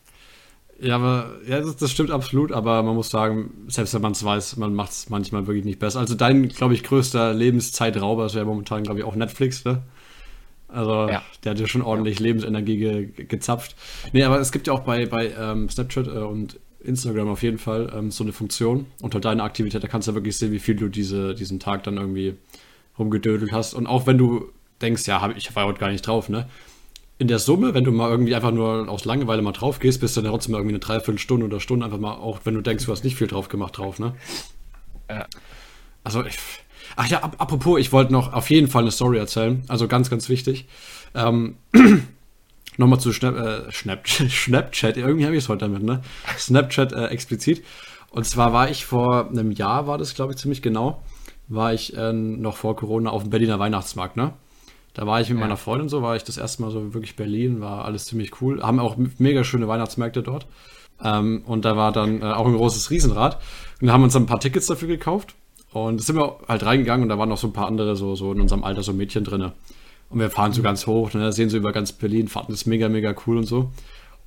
Ja, 0.81 0.97
aber 0.97 1.37
ja, 1.47 1.61
das, 1.61 1.77
das 1.77 1.93
stimmt 1.93 2.11
absolut, 2.11 2.51
aber 2.51 2.83
man 2.83 2.97
muss 2.97 3.09
sagen, 3.09 3.53
selbst 3.69 3.95
wenn 3.95 4.03
man 4.03 4.11
es 4.11 4.25
weiß, 4.25 4.57
man 4.57 4.75
macht 4.75 4.91
es 4.91 5.09
manchmal 5.11 5.47
wirklich 5.47 5.65
nicht 5.65 5.79
besser. 5.79 6.01
Also 6.01 6.17
dein, 6.17 6.49
glaube 6.49 6.75
ich, 6.75 6.83
größter 6.83 7.33
Lebenszeitrauber 7.33 8.27
ist 8.27 8.35
ja 8.35 8.45
momentan, 8.45 8.83
glaube 8.83 8.99
ich, 8.99 9.05
auch 9.05 9.15
Netflix, 9.15 9.65
ne? 9.65 9.83
Also 10.67 11.09
Ja. 11.09 11.23
der 11.45 11.53
hat 11.53 11.61
ja 11.61 11.69
schon 11.69 11.83
ordentlich 11.83 12.19
Lebensenergie 12.19 12.79
ge 12.79 13.07
ge 13.07 13.27
gezapft. 13.27 13.77
Nee, 14.13 14.25
aber 14.25 14.41
es 14.41 14.51
gibt 14.51 14.67
ja 14.67 14.73
auch 14.73 14.81
bei, 14.81 15.07
bei 15.07 15.31
ähm, 15.39 15.69
Snapchat 15.69 16.09
äh, 16.09 16.11
und 16.19 16.59
Instagram 16.81 17.29
auf 17.29 17.45
jeden 17.45 17.59
Fall 17.59 17.93
ähm, 17.97 18.11
so 18.11 18.25
eine 18.25 18.33
Funktion 18.33 18.87
unter 19.01 19.21
deiner 19.21 19.45
Aktivität, 19.45 19.85
da 19.85 19.87
kannst 19.87 20.09
du 20.09 20.11
ja 20.11 20.17
wirklich 20.17 20.37
sehen, 20.37 20.51
wie 20.51 20.59
viel 20.59 20.75
du 20.75 20.89
diese, 20.89 21.37
diesen 21.37 21.61
Tag 21.61 21.85
dann 21.85 21.97
irgendwie 21.97 22.35
rumgedödelt 22.99 23.53
hast. 23.53 23.75
Und 23.75 23.87
auch 23.87 24.09
wenn 24.09 24.19
du 24.19 24.51
denkst, 24.81 25.07
ja, 25.07 25.21
hab, 25.21 25.37
ich 25.37 25.55
war 25.55 25.67
heute 25.67 25.81
gar 25.81 25.91
nicht 25.91 26.07
drauf, 26.07 26.29
ne? 26.29 26.47
in 27.19 27.29
der 27.29 27.39
Summe, 27.39 27.75
wenn 27.75 27.85
du 27.85 27.93
mal 27.93 28.11
irgendwie 28.11 28.35
einfach 28.35 28.51
nur 28.51 28.89
aus 28.89 29.05
Langeweile 29.05 29.43
mal 29.43 29.53
drauf 29.53 29.79
gehst, 29.79 30.01
bist 30.01 30.17
du 30.17 30.21
dann 30.21 30.33
trotzdem 30.33 30.55
irgendwie 30.55 30.75
eine 30.75 30.81
Dreiviertelstunde 30.81 31.47
oder 31.47 31.61
Stunde 31.61 31.85
einfach 31.87 31.99
mal, 31.99 32.15
auch 32.15 32.41
wenn 32.45 32.55
du 32.55 32.61
denkst, 32.61 32.87
du 32.87 32.93
hast 32.93 33.05
nicht 33.05 33.17
viel 33.17 33.29
drauf 33.29 33.49
gemacht 33.49 33.79
drauf, 33.79 33.99
ne? 33.99 34.15
Ja. 35.09 35.27
Also, 36.03 36.25
ich, 36.25 36.37
ach 36.97 37.07
ja, 37.07 37.23
ap 37.23 37.41
apropos, 37.41 37.79
ich 37.79 37.93
wollte 37.93 38.13
noch 38.13 38.33
auf 38.33 38.51
jeden 38.51 38.69
Fall 38.69 38.83
eine 38.83 38.91
Story 38.91 39.19
erzählen, 39.19 39.63
also 39.69 39.87
ganz, 39.87 40.11
ganz 40.11 40.29
wichtig. 40.29 40.67
Ähm, 41.15 41.57
Nochmal 42.77 42.99
zu 42.99 43.13
Snap, 43.13 43.37
äh, 43.37 43.71
Snap, 43.71 44.09
Snapchat, 44.09 44.97
irgendwie 44.97 45.27
habe 45.27 45.37
ich 45.37 45.45
es 45.45 45.49
heute 45.49 45.67
damit, 45.67 45.85
ne? 45.85 46.03
Snapchat 46.37 46.93
äh, 46.93 47.07
explizit. 47.07 47.65
Und 48.11 48.27
zwar 48.27 48.53
war 48.53 48.69
ich 48.69 48.85
vor 48.85 49.29
einem 49.29 49.53
Jahr, 49.53 49.87
war 49.87 49.97
das 49.97 50.15
glaube 50.15 50.33
ich 50.33 50.39
ziemlich 50.39 50.63
genau, 50.63 51.01
war 51.47 51.73
ich 51.73 51.97
äh, 51.97 52.13
noch 52.13 52.57
vor 52.57 52.75
Corona 52.75 53.11
auf 53.11 53.23
dem 53.23 53.31
Berliner 53.31 53.61
Weihnachtsmarkt, 53.61 54.17
ne? 54.17 54.33
Da 54.95 55.07
war 55.07 55.21
ich 55.21 55.29
mit 55.29 55.39
Ja. 55.39 55.45
meiner 55.45 55.57
Freundin 55.57 55.89
so, 55.89 56.03
war 56.03 56.17
ich 56.17 56.25
das 56.25 56.39
erste 56.39 56.63
Mal 56.63 56.71
so 56.71 56.95
wirklich 56.95 57.17
Berlin, 57.17 57.61
war 57.61 57.85
alles 57.85 58.07
ziemlich 58.07 58.41
cool. 58.41 58.63
Haben 58.63 58.79
auch 58.79 58.97
mega 59.19 59.45
schöne 59.45 59.69
Weihnachtsmärkte 59.69 60.23
dort. 60.23 60.47
Ähm, 61.03 61.43
und 61.47 61.65
da 61.65 61.77
war 61.77 61.91
dann 61.93 62.23
äh, 62.23 62.27
auch 62.27 62.47
ein 62.47 62.55
großes 62.57 62.91
Riesenrad. 62.91 63.41
Und 63.81 63.89
da 63.89 63.93
haben 63.93 64.01
wir 64.01 64.05
uns 64.05 64.13
dann 64.15 64.23
ein 64.23 64.27
paar 64.27 64.41
Tickets 64.41 64.67
dafür 64.69 64.89
gekauft. 64.89 65.35
Und 65.73 65.99
da 65.99 66.05
sind 66.05 66.17
wir 66.17 66.37
halt 66.47 66.65
reingegangen 66.65 67.03
und 67.03 67.09
da 67.09 67.19
waren 67.19 67.29
noch 67.29 67.37
so 67.39 67.49
ein 67.49 67.53
paar 67.53 67.67
andere, 67.67 67.97
so, 67.97 68.15
so 68.15 68.33
in 68.33 68.41
unserem 68.41 68.63
Alter, 68.63 68.85
so 68.85 68.93
Mädchen 68.93 69.25
drinne. 69.25 69.53
Und 70.09 70.21
wir 70.21 70.31
fahren 70.31 70.53
so 70.53 70.63
ganz 70.63 70.87
hoch, 70.87 71.13
ne, 71.15 71.33
sehen 71.33 71.51
so 71.51 71.57
über 71.57 71.73
ganz 71.73 71.91
Berlin, 71.91 72.29
fanden 72.29 72.53
das 72.53 72.65
mega, 72.67 72.89
mega 72.89 73.13
cool 73.27 73.39
und 73.39 73.47
so. 73.47 73.71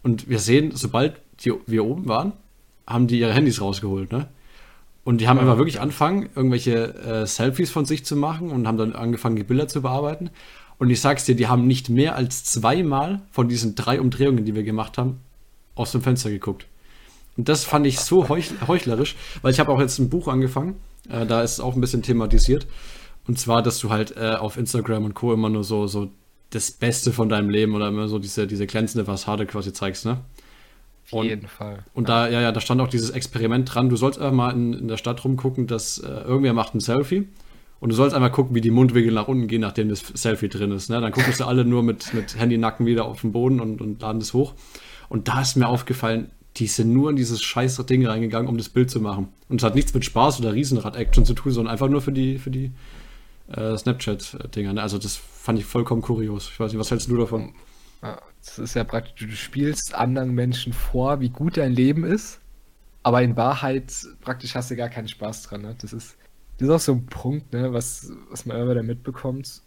Und 0.03 0.27
wir 0.27 0.39
sehen, 0.39 0.71
sobald 0.73 1.15
die, 1.39 1.53
wir 1.65 1.85
oben 1.85 2.07
waren, 2.09 2.33
haben 2.85 3.07
die 3.07 3.19
ihre 3.19 3.33
Handys 3.33 3.61
rausgeholt, 3.61 4.11
ne? 4.11 4.27
Und 5.07 5.21
die 5.21 5.29
haben 5.29 5.39
einfach 5.39 5.55
wirklich 5.55 5.79
angefangen, 5.79 6.27
irgendwelche 6.35 6.93
äh, 6.95 7.25
Selfies 7.25 7.71
von 7.71 7.85
sich 7.85 8.03
zu 8.03 8.17
machen 8.17 8.51
und 8.51 8.67
haben 8.67 8.77
dann 8.77 8.91
angefangen, 8.91 9.37
die 9.37 9.43
Bilder 9.43 9.69
zu 9.69 9.81
bearbeiten. 9.81 10.31
Und 10.79 10.89
ich 10.89 10.99
sag's 10.99 11.23
dir, 11.23 11.33
die 11.33 11.47
haben 11.47 11.65
nicht 11.65 11.87
mehr 11.87 12.17
als 12.17 12.43
zweimal 12.43 13.21
von 13.31 13.47
diesen 13.47 13.75
drei 13.75 14.01
Umdrehungen, 14.01 14.43
die 14.43 14.53
wir 14.53 14.63
gemacht 14.63 14.97
haben, 14.97 15.21
aus 15.75 15.93
dem 15.93 16.01
Fenster 16.01 16.29
geguckt. 16.29 16.67
Und 17.37 17.47
das 17.47 17.63
fand 17.63 17.87
ich 17.87 18.01
so 18.01 18.27
heuch 18.27 18.51
heuchlerisch, 18.67 19.15
weil 19.41 19.53
ich 19.53 19.61
habe 19.61 19.71
auch 19.71 19.79
jetzt 19.79 19.97
ein 19.97 20.09
Buch 20.09 20.27
angefangen, 20.27 20.75
äh, 21.09 21.25
da 21.25 21.41
ist 21.41 21.53
es 21.53 21.59
auch 21.61 21.75
ein 21.75 21.79
bisschen 21.79 22.01
thematisiert. 22.01 22.67
Und 23.29 23.39
zwar, 23.39 23.63
dass 23.63 23.79
du 23.79 23.89
halt 23.89 24.17
äh, 24.17 24.35
auf 24.37 24.57
Instagram 24.57 25.05
und 25.05 25.13
Co. 25.13 25.31
immer 25.31 25.47
nur 25.47 25.63
so, 25.63 25.87
so 25.87 26.11
das 26.49 26.69
Beste 26.71 27.13
von 27.13 27.29
deinem 27.29 27.49
Leben 27.49 27.75
oder 27.75 27.87
immer 27.87 28.09
so 28.09 28.19
diese, 28.19 28.45
diese 28.45 28.67
glänzende 28.67 29.05
Fassade 29.05 29.45
quasi 29.45 29.71
zeigst, 29.71 30.05
ne? 30.05 30.19
Auf 31.11 31.23
jeden 31.23 31.47
Fall. 31.47 31.83
Und 31.93 32.09
da, 32.09 32.27
ja, 32.27 32.41
ja, 32.41 32.51
da 32.51 32.59
stand 32.59 32.81
auch 32.81 32.87
dieses 32.87 33.11
Experiment 33.11 33.73
dran. 33.73 33.89
Du 33.89 33.95
sollst 33.95 34.19
einfach 34.19 34.33
mal 34.33 34.51
in, 34.51 34.73
in 34.73 34.87
der 34.87 34.97
Stadt 34.97 35.23
rumgucken, 35.23 35.67
dass 35.67 35.99
äh, 35.99 36.07
irgendwer 36.07 36.53
macht 36.53 36.75
ein 36.75 36.79
Selfie. 36.79 37.27
Und 37.79 37.89
du 37.89 37.95
sollst 37.95 38.15
einfach 38.15 38.31
gucken, 38.31 38.55
wie 38.55 38.61
die 38.61 38.71
Mundwinkel 38.71 39.13
nach 39.13 39.27
unten 39.27 39.47
gehen, 39.47 39.61
nachdem 39.61 39.87
das 39.89 39.99
Selfie 39.99 40.49
drin 40.49 40.71
ist. 40.71 40.89
Ne? 40.89 40.99
Dann 40.99 41.11
gucken 41.11 41.31
sie 41.31 41.45
alle 41.45 41.63
nur 41.63 41.83
mit, 41.83 42.13
mit 42.13 42.37
Handynacken 42.37 42.85
wieder 42.85 43.05
auf 43.05 43.21
den 43.21 43.31
Boden 43.31 43.59
und, 43.59 43.81
und 43.81 44.01
laden 44.01 44.19
das 44.19 44.33
hoch. 44.33 44.55
Und 45.09 45.27
da 45.27 45.41
ist 45.41 45.55
mir 45.55 45.67
aufgefallen, 45.67 46.31
die 46.57 46.67
sind 46.67 46.91
nur 46.91 47.11
in 47.11 47.15
dieses 47.15 47.41
scheiß 47.41 47.77
Ding 47.85 48.05
reingegangen, 48.05 48.49
um 48.49 48.57
das 48.57 48.69
Bild 48.69 48.89
zu 48.89 48.99
machen. 48.99 49.27
Und 49.47 49.61
es 49.61 49.63
hat 49.63 49.75
nichts 49.75 49.93
mit 49.93 50.05
Spaß 50.05 50.39
oder 50.39 50.53
Riesenrad-Action 50.53 51.23
zu 51.23 51.35
tun, 51.35 51.51
sondern 51.51 51.71
einfach 51.71 51.87
nur 51.87 52.01
für 52.01 52.11
die, 52.11 52.39
für 52.39 52.49
die 52.49 52.71
äh, 53.51 53.77
Snapchat-Dinger. 53.77 54.73
Ne? 54.73 54.81
Also 54.81 54.97
das 54.97 55.15
fand 55.15 55.59
ich 55.59 55.65
vollkommen 55.65 56.01
kurios. 56.01 56.49
Ich 56.51 56.59
weiß 56.59 56.71
nicht, 56.71 56.79
was 56.79 56.89
hältst 56.89 57.09
du 57.09 57.17
davon? 57.17 57.53
Das 58.01 58.59
ist 58.59 58.75
ja 58.75 58.83
praktisch, 58.83 59.27
du 59.27 59.35
spielst 59.35 59.93
anderen 59.93 60.33
Menschen 60.33 60.73
vor, 60.73 61.19
wie 61.19 61.29
gut 61.29 61.57
dein 61.57 61.73
Leben 61.73 62.03
ist, 62.03 62.39
aber 63.03 63.21
in 63.21 63.35
Wahrheit 63.35 63.93
praktisch 64.21 64.55
hast 64.55 64.71
du 64.71 64.75
gar 64.75 64.89
keinen 64.89 65.07
Spaß 65.07 65.43
dran. 65.43 65.61
Ne? 65.61 65.75
Das, 65.81 65.93
ist, 65.93 66.17
das 66.57 66.67
ist 66.67 66.73
auch 66.73 66.79
so 66.79 66.93
ein 66.93 67.05
Punkt, 67.05 67.53
ne, 67.53 67.73
was, 67.73 68.11
was 68.29 68.45
man 68.45 68.57
immer 68.57 68.71
wieder 68.71 68.83
mitbekommt. 68.83 69.61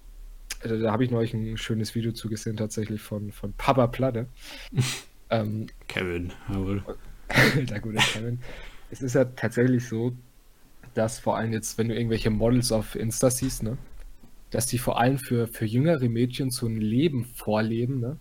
Also, 0.63 0.81
da 0.81 0.93
habe 0.93 1.05
ich 1.05 1.11
neulich 1.11 1.33
ein 1.35 1.57
schönes 1.57 1.95
Video 1.95 2.13
zugesehen, 2.13 2.57
tatsächlich 2.57 3.01
von, 3.01 3.33
von 3.33 3.53
Papa 3.55 3.87
Platte. 3.87 4.27
ähm, 5.31 5.67
Kevin, 5.89 6.33
jawohl. 6.49 6.85
der 7.55 7.81
gute 7.81 7.99
Kevin. 7.99 8.41
Es 8.91 9.03
ist 9.03 9.15
ja 9.15 9.25
tatsächlich 9.25 9.87
so, 9.87 10.13
dass 10.95 11.19
vor 11.19 11.37
allem 11.37 11.53
jetzt, 11.53 11.79
wenn 11.79 11.89
du 11.89 11.95
irgendwelche 11.95 12.31
Models 12.31 12.73
auf 12.73 12.95
Insta 12.95 13.31
siehst, 13.31 13.63
ne, 13.63 13.79
dass 14.51 14.67
die 14.67 14.79
vor 14.79 15.01
allem 15.01 15.19
für, 15.19 15.47
für 15.47 15.65
jüngere 15.65 16.09
Mädchen 16.09 16.51
so 16.51 16.67
ein 16.67 16.81
Leben 16.81 17.25
vorleben, 17.25 18.01
ne? 18.01 18.19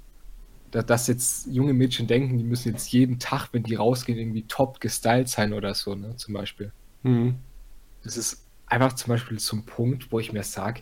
Dass 0.71 1.07
jetzt 1.07 1.47
junge 1.47 1.73
Mädchen 1.73 2.05
denken, 2.05 2.37
die 2.37 2.43
müssen 2.43 2.69
jetzt 2.71 2.91
jeden 2.91 3.17
Tag, 3.17 3.49
wenn 3.53 3.63
die 3.63 3.73
rausgehen, 3.73 4.19
irgendwie 4.19 4.43
top 4.43 4.79
gestylt 4.79 5.27
sein 5.27 5.53
oder 5.53 5.73
so, 5.73 5.95
ne? 5.95 6.15
Zum 6.15 6.35
Beispiel. 6.35 6.71
Mhm. 7.01 7.37
Das 8.03 8.17
ist 8.17 8.45
einfach 8.67 8.93
zum 8.93 9.09
Beispiel 9.09 9.39
zum 9.39 9.65
Punkt, 9.65 10.11
wo 10.11 10.19
ich 10.19 10.31
mir 10.31 10.43
sage, 10.43 10.81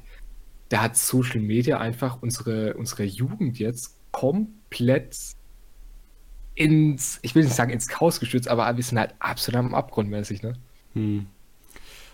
da 0.70 0.82
hat 0.82 0.98
Social 0.98 1.40
Media 1.40 1.80
einfach 1.80 2.22
unsere, 2.22 2.74
unsere 2.74 3.04
Jugend 3.04 3.60
jetzt 3.60 3.98
komplett 4.12 5.16
ins, 6.56 7.20
ich 7.22 7.36
will 7.36 7.44
nicht 7.44 7.56
sagen 7.56 7.72
ins 7.72 7.88
Chaos 7.88 8.20
gestürzt, 8.20 8.50
aber 8.50 8.76
wir 8.76 8.84
sind 8.84 9.00
halt 9.00 9.16
absolut 9.20 9.60
am 9.60 9.76
Abgrund 9.76 10.10
mäßig, 10.10 10.42
ne? 10.44 10.54
Hm. 10.94 11.28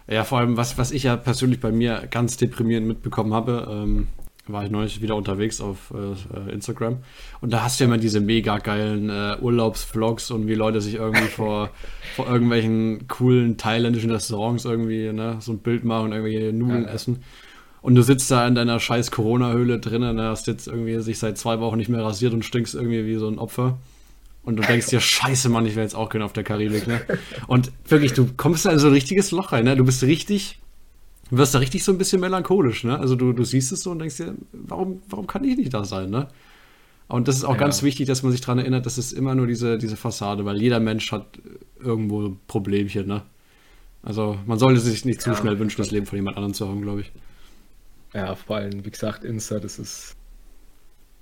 Ja, 0.08 0.24
vor 0.24 0.40
allem, 0.40 0.58
was, 0.58 0.78
was 0.78 0.92
ich 0.92 1.04
ja 1.04 1.16
persönlich 1.16 1.60
bei 1.60 1.72
mir 1.72 2.08
ganz 2.12 2.38
deprimierend 2.38 2.88
mitbekommen 2.88 3.34
habe, 3.34 3.68
ähm, 3.70 4.08
war 4.48 4.66
ich 4.66 4.72
neulich 4.72 5.02
wieder 5.02 5.16
unterwegs 5.16 5.62
auf 5.62 5.94
äh, 5.94 6.52
Instagram 6.52 6.98
und 7.40 7.54
da 7.54 7.64
hast 7.64 7.80
du 7.80 7.84
ja 7.84 7.88
immer 7.88 7.98
diese 7.98 8.20
mega 8.20 8.58
geilen 8.58 9.10
äh, 9.10 9.38
Urlaubsvlogs 9.40 10.32
und 10.32 10.48
wie 10.48 10.56
Leute 10.56 10.82
sich 10.82 10.96
irgendwie 10.96 11.24
vor, 11.28 11.70
vor 12.16 12.28
irgendwelchen 12.28 13.08
coolen 13.08 13.58
thailändischen 13.58 14.12
Restaurants 14.12 14.66
irgendwie 14.66 15.14
ne, 15.14 15.38
so 15.40 15.54
ein 15.54 15.60
Bild 15.60 15.86
machen 15.86 16.08
und 16.08 16.12
irgendwelche 16.12 16.52
Nudeln 16.52 16.84
ja. 16.84 16.90
essen. 16.90 17.24
Und 17.82 17.96
du 17.96 18.02
sitzt 18.02 18.32
da 18.32 18.48
in 18.48 18.56
deiner 18.56 18.80
scheiß 18.80 19.12
Corona-Höhle 19.12 19.80
drinnen, 19.80 20.18
ne, 20.18 20.24
hast 20.24 20.48
jetzt 20.48 20.68
irgendwie 20.68 21.00
sich 21.00 21.20
seit 21.20 21.38
zwei 21.38 21.62
Wochen 21.62 21.78
nicht 21.78 21.90
mehr 21.90 22.04
rasiert 22.04 22.34
und 22.34 22.44
stinkst 22.44 22.76
irgendwie 22.76 23.06
wie 23.06 23.16
so 23.16 23.30
ein 23.30 23.40
Opfer. 23.40 23.78
Und 24.44 24.58
du 24.58 24.64
denkst 24.64 24.88
dir, 24.88 25.00
scheiße, 25.00 25.48
Mann, 25.50 25.66
ich 25.66 25.76
wäre 25.76 25.86
jetzt 25.86 25.96
auch 25.96 26.10
gerne 26.10 26.26
auf 26.26 26.34
der 26.34 26.44
Karibik, 26.44 26.86
ne? 26.86 27.02
Und 27.48 27.72
wirklich, 27.88 28.14
du 28.14 28.28
kommst 28.36 28.66
da 28.66 28.72
in 28.72 28.80
so 28.80 28.88
ein 28.88 28.94
richtiges 28.94 29.32
Loch 29.32 29.54
rein, 29.54 29.64
ne? 29.64 29.78
Du 29.78 29.86
bist 29.86 30.04
richtig, 30.04 30.60
du 31.30 31.38
wirst 31.38 31.56
da 31.56 31.60
richtig 31.60 31.84
so 31.84 31.94
ein 31.94 31.98
bisschen 31.98 32.20
melancholisch, 32.20 32.84
ne? 32.84 33.00
Also 33.00 33.16
du, 33.16 33.32
du 33.32 33.46
siehst 33.46 33.72
es 33.72 33.82
so 33.82 33.92
und 33.92 34.00
denkst 34.00 34.18
dir, 34.18 34.36
warum, 34.52 35.02
warum 35.08 35.28
kann 35.28 35.46
ich 35.46 35.56
nicht 35.56 35.74
da 35.74 35.86
sein, 35.86 36.10
ne? 36.10 36.28
Und 37.08 37.28
das 37.28 37.38
ist 37.38 37.46
auch 37.46 37.54
ja. 37.54 37.60
ganz 37.60 37.84
wichtig, 37.84 38.08
dass 38.08 38.24
man 38.24 38.32
sich 38.32 38.42
daran 38.42 38.60
erinnert, 38.60 38.86
das 38.86 38.98
ist 38.98 39.14
immer 39.14 39.34
nur 39.36 39.48
diese, 39.48 39.78
diese 39.78 39.96
Fassade, 39.96 40.46
weil 40.46 40.62
jeder 40.62 40.80
Mensch 40.80 41.12
hat 41.12 41.26
irgendwo 41.80 42.36
Problemchen, 42.48 43.08
ne? 43.08 43.24
Also 44.02 44.38
man 44.46 44.60
sollte 44.60 44.82
sich 44.82 45.06
nicht 45.06 45.26
ja. 45.26 45.34
zu 45.34 45.40
schnell 45.40 45.58
wünschen, 45.58 45.78
das 45.78 45.92
Leben 45.92 46.06
von 46.06 46.18
jemand 46.18 46.36
anderem 46.36 46.54
zu 46.54 46.68
haben, 46.68 46.82
glaube 46.82 47.02
ich. 47.02 47.12
Ja, 48.14 48.36
vor 48.36 48.58
allem, 48.58 48.86
wie 48.86 48.92
gesagt, 48.92 49.24
Insta, 49.24 49.60
das 49.60 49.80
ist 49.80 50.18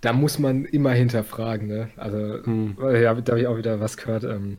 da 0.02 0.14
muss 0.14 0.40
man 0.40 0.66
immer 0.66 0.92
hinterfragen, 0.92 1.68
ne? 1.68 1.90
Also, 1.96 2.44
hm. 2.44 2.76
ja, 2.80 3.14
da 3.14 3.32
habe 3.32 3.42
ich 3.42 3.48
auch 3.48 3.58
wieder 3.58 3.80
was 3.80 3.98
gehört. 3.98 4.24
Ähm, 4.24 4.58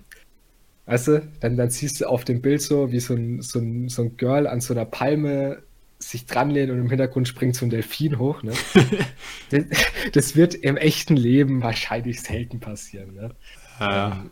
weißt 0.86 1.08
du, 1.08 1.28
dann, 1.40 1.56
dann 1.56 1.70
siehst 1.70 2.00
du 2.00 2.06
auf 2.06 2.24
dem 2.24 2.40
Bild 2.40 2.62
so, 2.62 2.92
wie 2.92 3.00
so 3.00 3.14
ein, 3.14 3.42
so, 3.42 3.58
ein, 3.58 3.88
so 3.88 4.02
ein 4.02 4.16
Girl 4.16 4.46
an 4.46 4.60
so 4.60 4.72
einer 4.72 4.84
Palme 4.84 5.62
sich 5.98 6.26
dranlehnt 6.26 6.70
und 6.70 6.78
im 6.78 6.88
Hintergrund 6.88 7.28
springt 7.28 7.56
so 7.56 7.66
ein 7.66 7.70
Delfin 7.70 8.18
hoch, 8.18 8.42
ne? 8.42 8.52
das, 9.50 9.64
das, 10.12 10.36
wird 10.36 10.54
im 10.54 10.76
echten 10.76 11.16
Leben 11.16 11.62
wahrscheinlich 11.62 12.20
selten 12.22 12.60
passieren, 12.60 13.14
ne? 13.14 13.30
Ja, 13.78 14.12
ähm, 14.12 14.30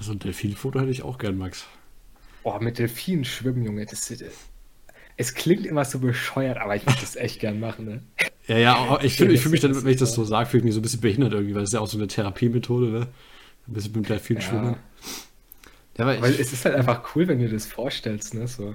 so 0.00 0.12
ein 0.12 0.18
Delfinfoto 0.18 0.80
hätte 0.80 0.90
ich 0.90 1.02
auch 1.02 1.18
gern, 1.18 1.36
Max. 1.36 1.66
Oh, 2.42 2.58
mit 2.58 2.78
Delfinen 2.78 3.24
schwimmen, 3.24 3.64
Junge, 3.64 3.84
das, 3.84 4.12
es 5.16 5.34
klingt 5.34 5.66
immer 5.66 5.84
so 5.84 5.98
bescheuert, 5.98 6.56
aber 6.56 6.74
ich 6.76 6.86
würde 6.86 7.00
das 7.00 7.16
echt 7.16 7.40
gern 7.40 7.60
machen, 7.60 7.84
ne? 7.84 8.02
Ja, 8.50 8.58
ja, 8.58 8.98
ich 9.02 9.16
fühle 9.16 9.38
fühl 9.38 9.52
mich 9.52 9.60
dann, 9.60 9.84
wenn 9.84 9.92
ich 9.92 9.98
das 9.98 10.12
so 10.12 10.24
sage, 10.24 10.48
fühle 10.48 10.62
ich 10.62 10.64
mich 10.64 10.74
so 10.74 10.80
ein 10.80 10.82
bisschen 10.82 11.00
behindert 11.00 11.32
irgendwie, 11.32 11.54
weil 11.54 11.60
das 11.60 11.70
ist 11.70 11.74
ja 11.74 11.80
auch 11.80 11.86
so 11.86 11.96
eine 11.96 12.08
Therapiemethode, 12.08 12.90
ne? 12.90 13.06
Ein 13.68 13.72
bisschen 13.72 13.92
mit 13.92 14.06
gleich 14.06 14.20
viel 14.20 14.36
ja. 14.36 14.42
schwimmen. 14.42 14.76
Ja, 15.96 16.06
weil, 16.06 16.20
weil 16.20 16.32
es 16.32 16.52
ist 16.52 16.64
halt 16.64 16.74
einfach 16.74 17.14
cool, 17.14 17.28
wenn 17.28 17.38
du 17.38 17.48
das 17.48 17.66
vorstellst, 17.66 18.34
ne? 18.34 18.48
So. 18.48 18.74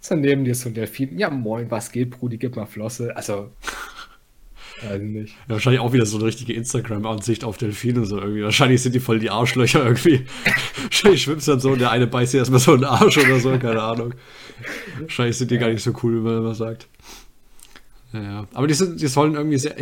So 0.00 0.14
neben 0.14 0.44
dir 0.44 0.54
so 0.54 0.68
ein 0.68 0.74
Delfin. 0.74 1.18
Ja, 1.18 1.30
moin, 1.30 1.70
was 1.70 1.90
geht, 1.90 2.10
Brudi, 2.10 2.36
gib 2.36 2.54
mal 2.54 2.66
Flosse. 2.66 3.16
Also, 3.16 3.50
Weiß 4.82 5.00
nicht. 5.00 5.34
Ja, 5.48 5.54
wahrscheinlich 5.54 5.80
auch 5.80 5.92
wieder 5.92 6.06
so 6.06 6.18
eine 6.18 6.26
richtige 6.26 6.52
Instagram-Ansicht 6.52 7.44
auf 7.44 7.56
Delfine 7.56 8.04
so 8.04 8.18
irgendwie. 8.18 8.44
Wahrscheinlich 8.44 8.82
sind 8.82 8.94
die 8.94 9.00
voll 9.00 9.18
die 9.18 9.30
Arschlöcher 9.30 9.84
irgendwie. 9.84 10.26
Wahrscheinlich 10.82 11.22
schwimmst 11.22 11.48
dann 11.48 11.60
so 11.60 11.70
und 11.70 11.80
der 11.80 11.90
eine 11.90 12.06
beißt 12.06 12.34
dir 12.34 12.38
erstmal 12.38 12.60
so 12.60 12.74
einen 12.74 12.84
Arsch 12.84 13.16
oder 13.16 13.40
so, 13.40 13.58
keine 13.58 13.82
Ahnung. 13.82 14.14
Wahrscheinlich 15.00 15.36
sind 15.38 15.50
die 15.50 15.56
ja. 15.56 15.62
gar 15.62 15.70
nicht 15.70 15.82
so 15.82 15.92
cool, 16.02 16.16
wenn 16.24 16.34
man 16.34 16.44
was 16.44 16.58
sagt. 16.58 16.88
Ja. 18.12 18.46
Aber 18.54 18.66
die, 18.66 18.74
sind, 18.74 19.00
die 19.00 19.06
sollen 19.06 19.34
irgendwie 19.34 19.58
sehr, 19.58 19.76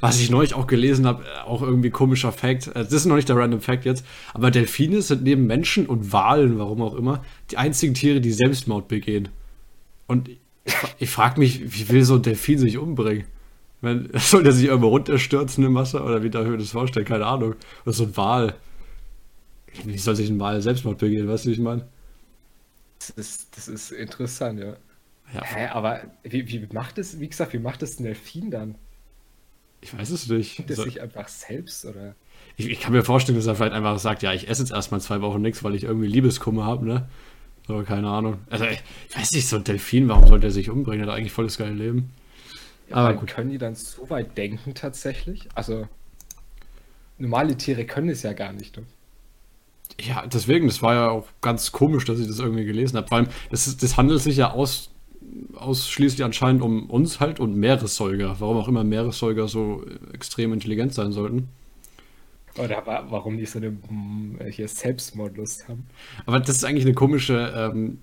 was 0.00 0.20
ich 0.20 0.30
neulich 0.30 0.54
auch 0.54 0.68
gelesen 0.68 1.04
habe, 1.04 1.24
auch 1.44 1.62
irgendwie 1.62 1.90
komischer 1.90 2.30
Fact. 2.30 2.68
Äh, 2.68 2.84
das 2.84 2.92
ist 2.92 3.06
noch 3.06 3.16
nicht 3.16 3.28
der 3.28 3.36
Random 3.36 3.60
Fact 3.60 3.84
jetzt, 3.84 4.04
aber 4.34 4.50
Delfine 4.50 5.02
sind 5.02 5.24
neben 5.24 5.46
Menschen 5.46 5.86
und 5.86 6.12
Walen, 6.12 6.58
warum 6.58 6.80
auch 6.80 6.94
immer, 6.94 7.24
die 7.50 7.56
einzigen 7.56 7.94
Tiere, 7.94 8.20
die 8.20 8.32
Selbstmord 8.32 8.86
begehen. 8.86 9.30
Und 10.06 10.28
ich, 10.28 10.38
ich 10.98 11.10
frage 11.10 11.40
mich, 11.40 11.60
wie 11.74 11.88
will 11.88 12.04
so 12.04 12.14
ein 12.14 12.22
Delfin 12.22 12.58
sich 12.58 12.78
umbringen? 12.78 13.24
Wenn, 13.80 14.10
soll 14.14 14.44
der 14.44 14.52
sich 14.52 14.66
irgendwo 14.66 14.88
runterstürzen 14.88 15.64
im 15.64 15.74
Wasser 15.74 16.04
oder 16.04 16.22
wie 16.22 16.30
darf 16.30 16.44
ich 16.44 16.50
mir 16.50 16.58
das 16.58 16.70
vorstellen? 16.70 17.06
Keine 17.06 17.26
Ahnung. 17.26 17.56
Oder 17.84 17.92
so 17.92 18.04
ein 18.04 18.16
Wal. 18.16 18.54
Wie 19.84 19.98
soll 19.98 20.14
sich 20.14 20.30
ein 20.30 20.38
Wal 20.38 20.62
Selbstmord 20.62 20.98
begehen? 20.98 21.26
Weißt 21.26 21.44
du, 21.44 21.48
wie 21.48 21.54
ich 21.54 21.58
meine? 21.58 21.88
Das 23.00 23.10
ist, 23.10 23.56
das 23.56 23.66
ist 23.66 23.90
interessant, 23.90 24.60
ja. 24.60 24.76
Ja. 25.34 25.44
Hä, 25.44 25.66
aber 25.68 26.02
wie, 26.22 26.48
wie 26.48 26.66
macht 26.72 26.98
es, 26.98 27.20
wie 27.20 27.28
gesagt, 27.28 27.52
wie 27.52 27.58
macht 27.58 27.82
es 27.82 27.98
ein 27.98 28.04
Delfin 28.04 28.50
dann? 28.50 28.74
Ich 29.80 29.96
weiß 29.96 30.10
es 30.10 30.28
nicht. 30.28 30.56
Tut 30.56 30.70
es 30.70 30.76
so, 30.76 30.84
sich 30.84 31.00
einfach 31.00 31.28
selbst, 31.28 31.84
oder? 31.84 32.14
Ich, 32.56 32.68
ich, 32.68 32.80
kann 32.80 32.92
mir 32.92 33.02
vorstellen, 33.02 33.36
dass 33.36 33.46
er 33.46 33.56
vielleicht 33.56 33.72
einfach 33.72 33.98
sagt, 33.98 34.22
ja, 34.22 34.32
ich 34.32 34.48
esse 34.48 34.62
jetzt 34.62 34.72
erstmal 34.72 35.00
zwei 35.00 35.20
Wochen 35.22 35.42
nichts, 35.42 35.64
weil 35.64 35.74
ich 35.74 35.84
irgendwie 35.84 36.06
Liebeskummer 36.06 36.64
habe, 36.64 36.86
ne? 36.86 37.08
Aber 37.68 37.84
keine 37.84 38.08
Ahnung. 38.08 38.38
Also, 38.50 38.64
ich 38.64 38.82
weiß 39.16 39.32
nicht, 39.32 39.48
so 39.48 39.56
ein 39.56 39.64
Delfin, 39.64 40.08
warum 40.08 40.26
sollte 40.26 40.46
er 40.46 40.50
sich 40.50 40.70
umbringen? 40.70 41.06
Er 41.06 41.12
hat 41.12 41.18
eigentlich 41.18 41.32
voll 41.32 41.44
das 41.46 41.58
geile 41.58 41.72
Leben. 41.72 42.12
Aber 42.90 43.14
gut. 43.14 43.28
können 43.28 43.50
die 43.50 43.58
dann 43.58 43.74
so 43.74 44.10
weit 44.10 44.36
denken 44.36 44.74
tatsächlich? 44.74 45.48
Also, 45.54 45.88
normale 47.18 47.56
Tiere 47.56 47.84
können 47.84 48.08
es 48.10 48.22
ja 48.22 48.32
gar 48.32 48.52
nicht. 48.52 48.76
Ne? 48.76 48.84
Ja, 50.00 50.26
deswegen, 50.26 50.66
das 50.66 50.82
war 50.82 50.94
ja 50.94 51.08
auch 51.10 51.26
ganz 51.40 51.72
komisch, 51.72 52.04
dass 52.04 52.18
ich 52.18 52.26
das 52.26 52.38
irgendwie 52.38 52.64
gelesen 52.64 52.96
habe. 52.96 53.08
Vor 53.08 53.18
allem, 53.18 53.28
das, 53.50 53.66
ist, 53.66 53.82
das 53.82 53.96
handelt 53.96 54.20
sich 54.20 54.36
ja 54.36 54.50
aus, 54.50 54.90
ausschließlich 55.54 56.24
anscheinend 56.24 56.62
um 56.62 56.88
uns 56.90 57.20
halt 57.20 57.40
und 57.40 57.56
Meeressäuger. 57.56 58.36
Warum 58.38 58.56
auch 58.56 58.68
immer 58.68 58.84
Meeressäuger 58.84 59.48
so 59.48 59.84
extrem 60.12 60.52
intelligent 60.52 60.94
sein 60.94 61.12
sollten. 61.12 61.48
Oder 62.58 62.82
warum 63.08 63.38
die 63.38 63.46
so 63.46 63.58
eine 63.58 63.76
hier 64.50 64.68
Selbstmordlust 64.68 65.68
haben. 65.68 65.86
Aber 66.26 66.38
das 66.38 66.56
ist 66.56 66.64
eigentlich 66.64 66.84
eine 66.84 66.94
komische 66.94 67.52
ähm, 67.56 67.98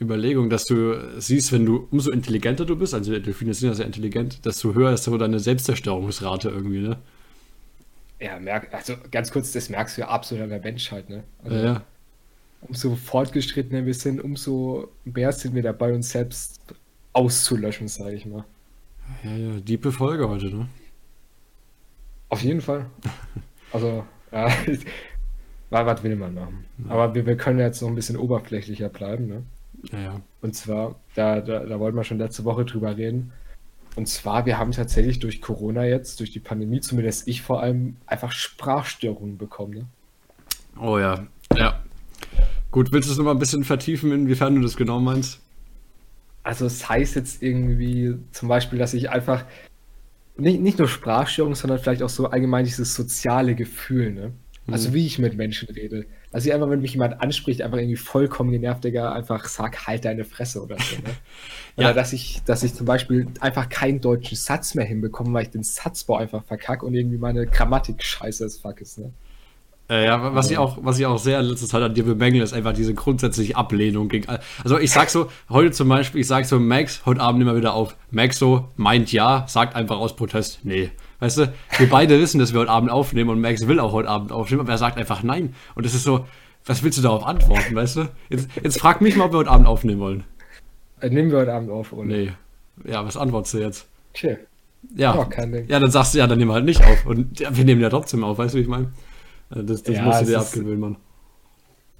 Überlegung, 0.00 0.50
dass 0.50 0.64
du 0.64 1.20
siehst, 1.20 1.52
wenn 1.52 1.64
du 1.64 1.88
umso 1.90 2.10
intelligenter 2.10 2.66
du 2.66 2.76
bist, 2.76 2.94
also 2.94 3.18
Delfine 3.18 3.54
sind 3.54 3.68
ja 3.68 3.74
sehr 3.74 3.86
intelligent, 3.86 4.44
desto 4.44 4.74
höher 4.74 4.92
ist 4.92 5.04
so 5.04 5.16
deine 5.16 5.38
Selbstzerstörungsrate 5.38 6.50
irgendwie, 6.50 6.80
ne? 6.80 6.98
Ja, 8.20 8.38
merk, 8.38 8.72
also 8.72 8.94
ganz 9.10 9.30
kurz, 9.30 9.52
das 9.52 9.68
merkst 9.68 9.96
du 9.96 10.02
ja 10.02 10.08
absolut 10.08 10.44
an 10.44 10.50
der 10.50 10.60
Menschheit, 10.60 11.08
ne? 11.08 11.24
Also, 11.42 11.56
ja, 11.56 11.64
ja. 11.64 11.82
Umso 12.66 12.96
fortgeschrittener 12.96 13.84
wir 13.84 13.94
sind, 13.94 14.22
umso 14.22 14.88
mehr 15.04 15.32
sind 15.32 15.54
wir 15.54 15.62
dabei, 15.62 15.92
uns 15.92 16.10
selbst 16.10 16.60
auszulöschen, 17.12 17.88
sage 17.88 18.16
ich 18.16 18.26
mal. 18.26 18.44
Ja, 19.22 19.36
ja, 19.36 19.60
diepe 19.60 19.92
Folge 19.92 20.28
heute, 20.28 20.46
ne? 20.46 20.68
Auf 22.28 22.42
jeden 22.42 22.60
Fall. 22.60 22.86
Also, 23.72 24.04
ja, 24.30 24.48
was 25.70 26.02
will 26.04 26.14
man 26.14 26.32
machen? 26.32 26.64
Ja. 26.78 26.92
Aber 26.92 27.12
wir, 27.12 27.26
wir 27.26 27.36
können 27.36 27.58
jetzt 27.58 27.82
noch 27.82 27.88
ein 27.88 27.96
bisschen 27.96 28.16
oberflächlicher 28.16 28.88
bleiben, 28.88 29.26
ne? 29.26 29.42
Ja, 29.90 30.00
ja. 30.00 30.20
Und 30.42 30.54
zwar, 30.54 30.94
da, 31.16 31.40
da, 31.40 31.58
da 31.58 31.80
wollten 31.80 31.96
wir 31.96 32.04
schon 32.04 32.18
letzte 32.18 32.44
Woche 32.44 32.64
drüber 32.64 32.96
reden. 32.96 33.32
Und 33.96 34.08
zwar, 34.08 34.46
wir 34.46 34.58
haben 34.58 34.72
tatsächlich 34.72 35.20
durch 35.20 35.40
Corona 35.40 35.84
jetzt, 35.84 36.20
durch 36.20 36.32
die 36.32 36.40
Pandemie, 36.40 36.80
zumindest 36.80 37.28
ich 37.28 37.42
vor 37.42 37.62
allem, 37.62 37.96
einfach 38.06 38.32
Sprachstörungen 38.32 39.38
bekommen. 39.38 39.74
Ne? 39.74 39.86
Oh 40.80 40.98
ja, 40.98 41.26
ja. 41.56 41.83
Gut, 42.74 42.90
willst 42.90 43.08
du 43.08 43.12
es 43.12 43.18
nochmal 43.18 43.36
ein 43.36 43.38
bisschen 43.38 43.62
vertiefen, 43.62 44.10
inwiefern 44.10 44.56
du 44.56 44.60
das 44.60 44.76
genau 44.76 44.98
meinst? 44.98 45.38
Also 46.42 46.66
es 46.66 46.88
heißt 46.88 47.14
jetzt 47.14 47.40
irgendwie 47.40 48.16
zum 48.32 48.48
Beispiel, 48.48 48.80
dass 48.80 48.94
ich 48.94 49.10
einfach 49.10 49.44
nicht, 50.36 50.60
nicht 50.60 50.80
nur 50.80 50.88
Sprachstörungen, 50.88 51.54
sondern 51.54 51.78
vielleicht 51.78 52.02
auch 52.02 52.08
so 52.08 52.26
allgemein 52.26 52.64
dieses 52.64 52.96
soziale 52.96 53.54
Gefühl, 53.54 54.10
ne? 54.10 54.32
Also 54.66 54.88
mhm. 54.88 54.94
wie 54.94 55.06
ich 55.06 55.20
mit 55.20 55.36
Menschen 55.36 55.68
rede. 55.68 56.06
Also 56.32 56.48
ich 56.48 56.54
einfach, 56.54 56.68
wenn 56.68 56.80
mich 56.80 56.94
jemand 56.94 57.22
anspricht, 57.22 57.62
einfach 57.62 57.78
irgendwie 57.78 57.94
vollkommen 57.94 58.50
genervt, 58.50 58.82
Digga, 58.82 59.12
einfach 59.12 59.44
sag 59.44 59.86
halt 59.86 60.04
deine 60.04 60.24
Fresse 60.24 60.60
oder 60.60 60.76
so. 60.80 60.96
Ne? 60.96 61.14
Oder 61.76 61.88
ja. 61.88 61.92
dass 61.92 62.12
ich, 62.12 62.42
dass 62.44 62.64
ich 62.64 62.74
zum 62.74 62.86
Beispiel 62.86 63.28
einfach 63.38 63.68
keinen 63.68 64.00
deutschen 64.00 64.36
Satz 64.36 64.74
mehr 64.74 64.84
hinbekomme, 64.84 65.32
weil 65.32 65.44
ich 65.44 65.50
den 65.50 65.62
Satzbau 65.62 66.16
einfach 66.16 66.42
verkacke 66.42 66.84
und 66.84 66.94
irgendwie 66.94 67.18
meine 67.18 67.46
Grammatik 67.46 68.02
scheiße 68.02 68.42
als 68.42 68.58
fuck 68.58 68.80
ist, 68.80 68.98
ne? 68.98 69.12
Äh, 69.90 70.06
ja, 70.06 70.34
was 70.34 70.50
ich 70.50 70.56
auch, 70.56 70.78
was 70.80 70.98
ich 70.98 71.04
auch 71.04 71.18
sehr 71.18 71.40
in 71.40 71.46
letzter 71.46 71.66
Zeit 71.66 71.82
an 71.82 71.92
dir 71.92 72.04
bemängle, 72.04 72.42
ist 72.42 72.54
einfach 72.54 72.72
diese 72.72 72.94
grundsätzliche 72.94 73.54
Ablehnung 73.56 74.08
gegen. 74.08 74.26
Also 74.62 74.78
ich 74.78 74.90
sag 74.90 75.10
so, 75.10 75.30
heute 75.50 75.72
zum 75.72 75.88
Beispiel, 75.88 76.22
ich 76.22 76.26
sag 76.26 76.46
so, 76.46 76.58
Max, 76.58 77.04
heute 77.04 77.20
Abend 77.20 77.42
immer 77.42 77.54
wieder 77.54 77.74
auf. 77.74 77.94
Max 78.10 78.38
so, 78.38 78.68
meint 78.76 79.12
ja, 79.12 79.44
sagt 79.46 79.76
einfach 79.76 79.98
aus 79.98 80.16
Protest, 80.16 80.60
nee. 80.62 80.90
Weißt 81.20 81.38
du, 81.38 81.52
wir 81.76 81.88
beide 81.88 82.18
wissen, 82.18 82.38
dass 82.38 82.54
wir 82.54 82.60
heute 82.60 82.70
Abend 82.70 82.90
aufnehmen 82.90 83.28
und 83.28 83.40
Max 83.40 83.66
will 83.68 83.78
auch 83.78 83.92
heute 83.92 84.08
Abend 84.08 84.32
aufnehmen, 84.32 84.62
aber 84.62 84.72
er 84.72 84.78
sagt 84.78 84.96
einfach 84.96 85.22
nein. 85.22 85.54
Und 85.74 85.84
das 85.84 85.94
ist 85.94 86.04
so, 86.04 86.26
was 86.64 86.82
willst 86.82 86.96
du 86.96 87.02
darauf 87.02 87.26
antworten, 87.26 87.74
weißt 87.74 87.96
du? 87.96 88.08
Jetzt, 88.30 88.48
jetzt 88.62 88.80
frag 88.80 89.02
mich 89.02 89.16
mal, 89.16 89.26
ob 89.26 89.32
wir 89.32 89.38
heute 89.40 89.50
Abend 89.50 89.66
aufnehmen 89.66 90.00
wollen. 90.00 90.24
Äh, 91.00 91.10
nehmen 91.10 91.30
wir 91.30 91.40
heute 91.40 91.52
Abend 91.52 91.70
auf, 91.70 91.92
oder? 91.92 92.06
Nee. 92.06 92.32
Ja, 92.84 93.04
was 93.04 93.18
antwortest 93.18 93.54
du 93.54 93.58
jetzt? 93.58 93.86
Okay. 94.14 94.38
Ja. 94.96 95.14
Oh, 95.14 95.26
ja, 95.68 95.80
dann 95.80 95.90
sagst 95.90 96.14
du 96.14 96.18
ja, 96.18 96.26
dann 96.26 96.38
nehmen 96.38 96.50
wir 96.50 96.54
halt 96.54 96.64
nicht 96.64 96.82
auf. 96.82 97.06
Und 97.06 97.38
ja, 97.38 97.54
wir 97.54 97.64
nehmen 97.64 97.80
ja 97.80 97.90
trotzdem 97.90 98.24
auf, 98.24 98.38
weißt 98.38 98.54
du, 98.54 98.58
wie 98.58 98.62
ich 98.62 98.68
meine? 98.68 98.88
Äh, 99.54 99.64
das, 99.64 99.82
das 99.82 99.96
ja, 99.96 100.02
musst 100.02 100.22
du 100.22 100.26
dir 100.26 100.38
abgewöhnen, 100.38 100.80
Mann. 100.80 100.96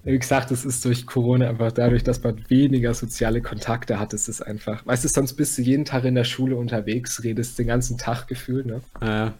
Wie 0.04 0.18
gesagt, 0.18 0.50
es 0.50 0.66
ist 0.66 0.84
durch 0.84 1.06
Corona 1.06 1.48
einfach 1.48 1.72
dadurch, 1.72 2.04
dass 2.04 2.22
man 2.22 2.44
weniger 2.48 2.92
soziale 2.92 3.40
Kontakte 3.40 3.98
hat, 3.98 4.12
ist 4.12 4.28
es 4.28 4.42
einfach. 4.42 4.84
Weißt 4.84 5.02
du, 5.02 5.08
sonst 5.08 5.32
bist 5.32 5.56
du 5.56 5.62
jeden 5.62 5.86
Tag 5.86 6.04
in 6.04 6.14
der 6.14 6.24
Schule 6.24 6.56
unterwegs, 6.56 7.24
redest 7.24 7.58
den 7.58 7.68
ganzen 7.68 7.96
Tag 7.96 8.26
gefühlt, 8.26 8.66
ne? 8.66 8.82
Ja. 9.00 9.32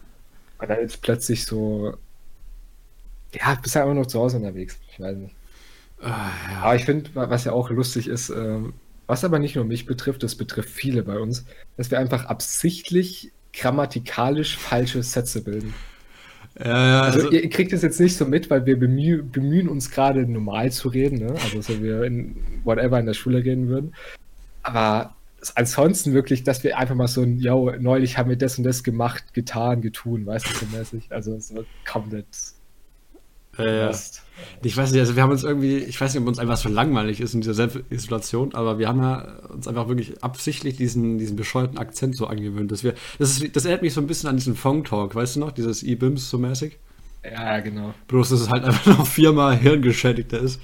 Und 0.57 0.69
dann 0.69 0.79
ist 0.79 1.01
plötzlich 1.03 1.45
so, 1.45 1.95
ja, 3.33 3.55
bist 3.61 3.75
ja 3.75 3.81
einfach 3.81 3.93
nur 3.93 4.07
zu 4.07 4.19
Hause 4.19 4.37
unterwegs. 4.37 4.79
Ich 4.91 4.99
weiß 4.99 5.17
nicht. 5.17 5.35
Uh, 6.01 6.07
ja. 6.07 6.61
Aber 6.61 6.75
ich 6.75 6.85
finde, 6.85 7.11
was 7.13 7.43
ja 7.43 7.51
auch 7.51 7.69
lustig 7.69 8.07
ist, 8.07 8.29
ähm, 8.29 8.73
was 9.05 9.23
aber 9.23 9.37
nicht 9.37 9.55
nur 9.55 9.65
mich 9.65 9.85
betrifft, 9.85 10.23
das 10.23 10.35
betrifft 10.35 10.69
viele 10.69 11.03
bei 11.03 11.19
uns, 11.19 11.45
dass 11.77 11.91
wir 11.91 11.99
einfach 11.99 12.25
absichtlich 12.25 13.31
grammatikalisch 13.53 14.57
falsche 14.57 15.03
Sätze 15.03 15.43
bilden. 15.43 15.73
Ja, 16.57 16.87
ja, 16.87 17.01
also, 17.01 17.19
also, 17.19 17.31
ihr 17.31 17.49
kriegt 17.49 17.73
es 17.73 17.81
jetzt 17.81 17.99
nicht 17.99 18.15
so 18.15 18.25
mit, 18.25 18.49
weil 18.49 18.65
wir 18.65 18.79
bemüh 18.79 19.21
bemühen 19.21 19.67
uns 19.67 19.91
gerade 19.91 20.25
normal 20.25 20.71
zu 20.71 20.87
reden, 20.87 21.19
ne? 21.19 21.35
also 21.43 21.61
so 21.61 21.83
wir 21.83 22.03
in 22.03 22.37
whatever 22.63 22.97
in 22.99 23.05
der 23.05 23.13
Schule 23.13 23.43
reden 23.43 23.67
würden. 23.67 23.93
Aber 24.63 25.15
ansonsten 25.55 26.13
wirklich, 26.13 26.43
dass 26.43 26.63
wir 26.63 26.77
einfach 26.77 26.95
mal 26.95 27.07
so 27.07 27.21
ein, 27.21 27.39
yo, 27.39 27.73
neulich 27.77 28.17
haben 28.17 28.29
wir 28.29 28.37
das 28.37 28.57
und 28.57 28.63
das 28.63 28.83
gemacht, 28.83 29.33
getan, 29.33 29.81
getun, 29.81 30.25
weißt 30.25 30.47
du, 30.47 30.65
so 30.65 30.77
mäßig. 30.77 31.11
Also 31.11 31.37
so 31.39 31.65
komplett 31.85 32.27
äh, 33.57 33.79
ja. 33.79 33.91
Ich 34.63 34.75
weiß 34.75 34.91
nicht, 34.91 34.99
also 34.99 35.15
wir 35.15 35.23
haben 35.23 35.31
uns 35.31 35.43
irgendwie, 35.43 35.77
ich 35.77 35.99
weiß 35.99 36.13
nicht, 36.13 36.21
ob 36.21 36.27
uns 36.27 36.39
einfach 36.39 36.57
so 36.57 36.69
langweilig 36.69 37.21
ist 37.21 37.33
in 37.33 37.41
dieser 37.41 37.53
Selbstisolation, 37.53 38.53
aber 38.53 38.79
wir 38.79 38.87
haben 38.87 39.01
ja 39.01 39.21
uns 39.49 39.67
einfach 39.67 39.87
wirklich 39.87 40.23
absichtlich 40.23 40.75
diesen, 40.75 41.17
diesen 41.17 41.35
bescheuerten 41.35 41.77
Akzent 41.77 42.17
so 42.17 42.27
angewöhnt, 42.27 42.71
dass 42.71 42.83
wir, 42.83 42.95
das, 43.17 43.39
ist, 43.39 43.55
das 43.55 43.65
erinnert 43.65 43.83
mich 43.83 43.93
so 43.93 44.01
ein 44.01 44.07
bisschen 44.07 44.29
an 44.29 44.35
diesen 44.35 44.55
Fong-Talk, 44.55 45.15
weißt 45.15 45.37
du 45.37 45.39
noch, 45.39 45.51
dieses 45.51 45.83
E-Bims 45.83 46.29
so 46.29 46.37
mäßig? 46.37 46.77
Ja, 47.23 47.59
genau. 47.59 47.93
Bloß, 48.07 48.29
dass 48.29 48.41
es 48.41 48.49
halt 48.49 48.65
einfach 48.65 48.97
noch 48.97 49.07
viermal 49.07 49.55
hirngeschädigter 49.55 50.39
ist 50.39 50.59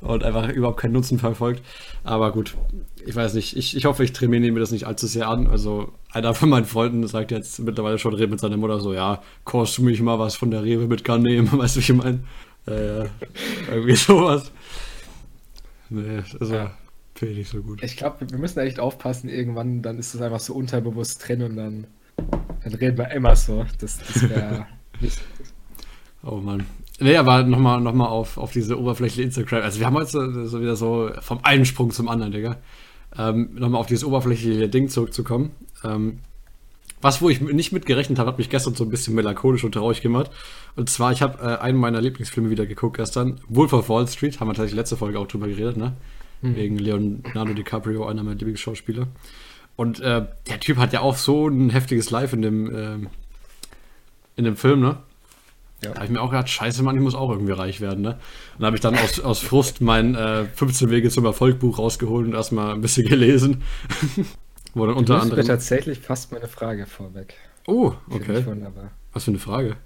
und 0.00 0.24
einfach 0.24 0.48
überhaupt 0.48 0.80
keinen 0.80 0.92
Nutzen 0.92 1.18
verfolgt. 1.18 1.62
Aber 2.04 2.32
gut, 2.32 2.56
ich 3.04 3.14
weiß 3.14 3.34
nicht, 3.34 3.56
ich, 3.56 3.76
ich 3.76 3.84
hoffe, 3.84 4.04
ich 4.04 4.12
trainiere 4.12 4.52
mir 4.52 4.60
das 4.60 4.70
nicht 4.70 4.86
allzu 4.86 5.06
sehr 5.06 5.28
an. 5.28 5.46
Also 5.46 5.92
einer 6.10 6.34
von 6.34 6.48
meinen 6.48 6.64
Freunden 6.64 7.06
sagt 7.06 7.30
jetzt 7.30 7.58
mittlerweile 7.60 7.98
schon, 7.98 8.14
redet 8.14 8.30
mit 8.30 8.40
seiner 8.40 8.56
Mutter 8.56 8.80
so, 8.80 8.94
ja, 8.94 9.22
kostet 9.44 9.78
du 9.78 9.82
mich 9.84 10.00
mal 10.00 10.18
was 10.18 10.34
von 10.34 10.50
der 10.50 10.62
Rewe 10.62 10.86
mit 10.86 11.04
kann 11.04 11.22
nehmen, 11.22 11.50
weißt 11.58 11.76
du, 11.76 11.80
wie 11.80 11.92
ich 11.92 11.94
meine? 11.94 12.20
Äh, 12.66 13.08
irgendwie 13.70 13.96
sowas. 13.96 14.52
Nee, 15.88 16.22
also 16.38 16.54
ja. 16.54 16.70
finde 17.14 17.32
ich 17.32 17.38
nicht 17.38 17.50
so 17.50 17.62
gut. 17.62 17.82
Ich 17.82 17.96
glaube, 17.96 18.30
wir 18.30 18.38
müssen 18.38 18.60
echt 18.60 18.78
aufpassen, 18.78 19.28
irgendwann, 19.28 19.82
dann 19.82 19.98
ist 19.98 20.14
es 20.14 20.20
einfach 20.20 20.40
so 20.40 20.54
unterbewusst 20.54 21.26
drin 21.26 21.42
und 21.42 21.56
dann, 21.56 21.86
dann 22.62 22.74
reden 22.74 22.98
wir 22.98 23.10
immer 23.10 23.34
so. 23.34 23.66
Das, 23.78 23.98
das 23.98 24.28
wäre 24.28 24.66
nicht 25.00 25.14
so 25.14 25.22
gut. 25.36 25.46
Oh 26.22 26.36
Mann. 26.36 26.66
Nee, 27.00 27.16
aber 27.16 27.42
nochmal 27.42 27.80
noch 27.80 27.94
mal 27.94 28.06
auf, 28.06 28.36
auf 28.36 28.52
diese 28.52 28.78
oberflächliche 28.78 29.22
Instagram. 29.22 29.62
Also 29.62 29.80
wir 29.80 29.86
haben 29.86 29.94
heute 29.94 30.10
so, 30.10 30.46
so 30.46 30.60
wieder 30.60 30.76
so 30.76 31.10
vom 31.20 31.40
einen 31.42 31.64
Sprung 31.64 31.90
zum 31.90 32.08
anderen, 32.08 32.32
Digga. 32.32 32.58
Ähm, 33.16 33.50
nochmal 33.54 33.80
auf 33.80 33.86
dieses 33.86 34.04
oberflächliche 34.04 34.68
Ding 34.68 34.88
zurückzukommen. 34.88 35.52
Ähm, 35.82 36.20
was, 37.00 37.22
wo 37.22 37.30
ich 37.30 37.40
nicht 37.40 37.72
mitgerechnet 37.72 38.18
habe, 38.18 38.30
hat 38.30 38.38
mich 38.38 38.50
gestern 38.50 38.74
so 38.74 38.84
ein 38.84 38.90
bisschen 38.90 39.14
melancholisch 39.14 39.64
und 39.64 39.72
traurig 39.72 40.02
gemacht. 40.02 40.30
Und 40.76 40.90
zwar, 40.90 41.12
ich 41.12 41.22
habe 41.22 41.42
äh, 41.42 41.56
einen 41.58 41.78
meiner 41.78 42.02
Lieblingsfilme 42.02 42.50
wieder 42.50 42.66
geguckt 42.66 42.98
gestern. 42.98 43.40
Wolf 43.48 43.72
of 43.72 43.88
Wall 43.88 44.06
Street, 44.06 44.38
haben 44.38 44.48
wir 44.48 44.54
tatsächlich 44.54 44.76
letzte 44.76 44.98
Folge 44.98 45.18
auch 45.18 45.26
drüber 45.26 45.48
geredet, 45.48 45.78
ne? 45.78 45.96
Mhm. 46.42 46.56
Wegen 46.56 46.78
Leonardo 46.78 47.54
DiCaprio, 47.54 48.06
einer 48.06 48.22
meiner 48.22 48.36
Lieblingsschauspieler. 48.36 49.08
Und 49.76 50.00
äh, 50.00 50.26
der 50.48 50.60
Typ 50.60 50.76
hat 50.76 50.92
ja 50.92 51.00
auch 51.00 51.16
so 51.16 51.48
ein 51.48 51.70
heftiges 51.70 52.10
Live 52.10 52.34
in 52.34 52.42
dem, 52.42 52.74
äh, 52.74 53.08
in 54.36 54.44
dem 54.44 54.56
Film, 54.56 54.80
ne? 54.80 54.98
Ja. 55.82 55.90
Da 55.90 55.96
habe 55.96 56.04
ich 56.06 56.10
mir 56.10 56.20
auch 56.20 56.30
gedacht, 56.30 56.48
scheiße, 56.48 56.82
Mann, 56.82 56.96
ich 56.96 57.02
muss 57.02 57.14
auch 57.14 57.30
irgendwie 57.30 57.52
reich 57.52 57.80
werden. 57.80 58.02
Ne? 58.02 58.18
Und 58.58 58.66
habe 58.66 58.76
ich 58.76 58.82
dann 58.82 58.96
aus, 58.96 59.20
aus 59.20 59.38
Frust 59.40 59.80
mein 59.80 60.14
äh, 60.14 60.44
15 60.44 60.90
Wege 60.90 61.10
zum 61.10 61.24
Erfolg 61.24 61.58
Buch 61.58 61.78
rausgeholt 61.78 62.26
und 62.26 62.34
erstmal 62.34 62.74
ein 62.74 62.80
bisschen 62.80 63.06
gelesen. 63.08 63.62
Wo 64.74 64.86
dann 64.86 64.96
unter 64.96 65.20
anderem. 65.20 65.46
tatsächlich 65.46 66.00
fast 66.00 66.32
meine 66.32 66.48
Frage 66.48 66.86
vorweg. 66.86 67.34
Oh, 67.66 67.92
okay. 68.10 68.42
Von, 68.42 68.66
Was 69.12 69.24
für 69.24 69.30
eine 69.30 69.38
Frage? 69.38 69.76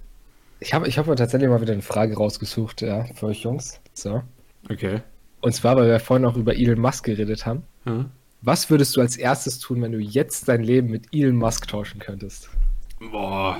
Ich 0.59 0.73
habe 0.73 0.87
ich 0.87 0.97
hab 0.97 1.05
tatsächlich 1.15 1.49
mal 1.49 1.61
wieder 1.61 1.73
eine 1.73 1.81
Frage 1.81 2.15
rausgesucht, 2.15 2.81
ja, 2.81 3.05
für 3.15 3.27
euch 3.27 3.41
Jungs. 3.41 3.79
So. 3.93 4.21
Okay. 4.69 5.01
Und 5.41 5.53
zwar, 5.53 5.75
weil 5.75 5.87
wir 5.87 5.99
vorhin 5.99 6.25
auch 6.25 6.37
über 6.37 6.55
Elon 6.55 6.79
Musk 6.79 7.05
geredet 7.05 7.45
haben. 7.45 7.63
Ja. 7.85 8.05
Was 8.41 8.69
würdest 8.69 8.95
du 8.95 9.01
als 9.01 9.17
erstes 9.17 9.59
tun, 9.59 9.81
wenn 9.81 9.91
du 9.91 9.99
jetzt 9.99 10.47
dein 10.47 10.63
Leben 10.63 10.89
mit 10.89 11.07
Elon 11.11 11.35
Musk 11.35 11.67
tauschen 11.67 11.99
könntest? 11.99 12.49
Boah. 12.99 13.59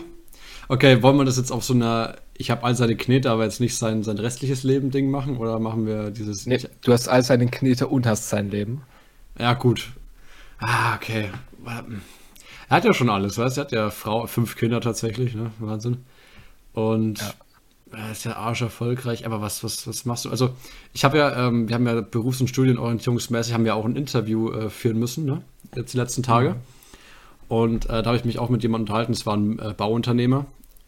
Okay, 0.68 1.02
wollen 1.04 1.18
wir 1.18 1.26
das 1.26 1.38
jetzt 1.38 1.52
auf 1.52 1.64
so 1.64 1.74
einer 1.74 2.16
ich 2.38 2.52
habe 2.52 2.64
all 2.64 2.76
seine 2.76 2.96
Knete, 2.96 3.32
aber 3.32 3.44
jetzt 3.44 3.60
nicht 3.60 3.78
sein, 3.78 4.04
sein 4.04 4.18
restliches 4.18 4.64
Leben 4.64 4.92
Ding 4.92 5.10
machen? 5.10 5.38
Oder 5.38 5.60
machen 5.60 5.86
wir 5.86 6.12
dieses. 6.12 6.46
Nee, 6.46 6.60
du 6.84 6.92
hast 6.92 7.08
all 7.08 7.24
seine 7.24 7.48
Knete 7.48 7.88
und 7.88 8.06
hast 8.06 8.30
sein 8.30 8.50
Leben. 8.50 8.82
Ja, 9.40 9.54
gut. 9.54 9.92
Ah, 10.60 10.96
okay. 10.96 11.30
Er 11.66 12.78
hat 12.78 12.86
ja 12.86 12.94
schon 12.94 13.10
alles, 13.10 13.38
weißt 13.38 13.58
du? 13.58 13.62
Er 13.62 13.66
hat 13.66 13.72
ja 13.72 13.90
Frau, 13.90 14.28
fünf 14.28 14.56
Kinder 14.56 14.82
tatsächlich, 14.82 15.34
ne? 15.34 15.52
Wahnsinn. 15.60 16.06
Und 16.74 17.20
ja. 17.20 17.34
er 17.98 18.12
ist 18.12 18.26
ja 18.26 18.36
arsch 18.36 18.62
erfolgreich, 18.62 19.26
aber 19.26 19.42
was, 19.42 19.64
was, 19.64 19.88
was 19.88 20.06
machst 20.06 20.26
du? 20.26 20.30
Also, 20.30 20.50
ich 20.94 21.06
habe 21.06 21.18
ja, 21.18 21.48
ähm, 21.48 21.70
wir 21.70 21.76
haben 21.76 21.88
ja 21.88 22.02
berufs- 22.02 22.42
und 22.42 22.48
studienorientierungsmäßig 22.50 23.54
haben 23.54 23.66
wir 23.66 23.76
auch 23.76 23.86
ein 23.86 23.96
Interview 23.96 24.52
äh, 24.52 24.70
führen 24.70 25.00
müssen, 25.00 25.26
ne? 25.26 25.42
Jetzt 25.76 25.94
die 25.94 25.98
letzten 25.98 26.24
Tage. 26.24 26.52
Mhm. 26.52 26.56
Und 27.48 27.86
äh, 27.86 28.02
da 28.02 28.06
habe 28.06 28.18
ich 28.18 28.26
mich 28.26 28.40
auch 28.40 28.50
mit 28.50 28.64
jemandem 28.64 28.84
unterhalten, 28.86 29.14
es 29.14 29.26
war 29.26 29.38
ein 29.38 29.60
äh, 29.60 29.74
Bauunternehmer, 29.74 30.46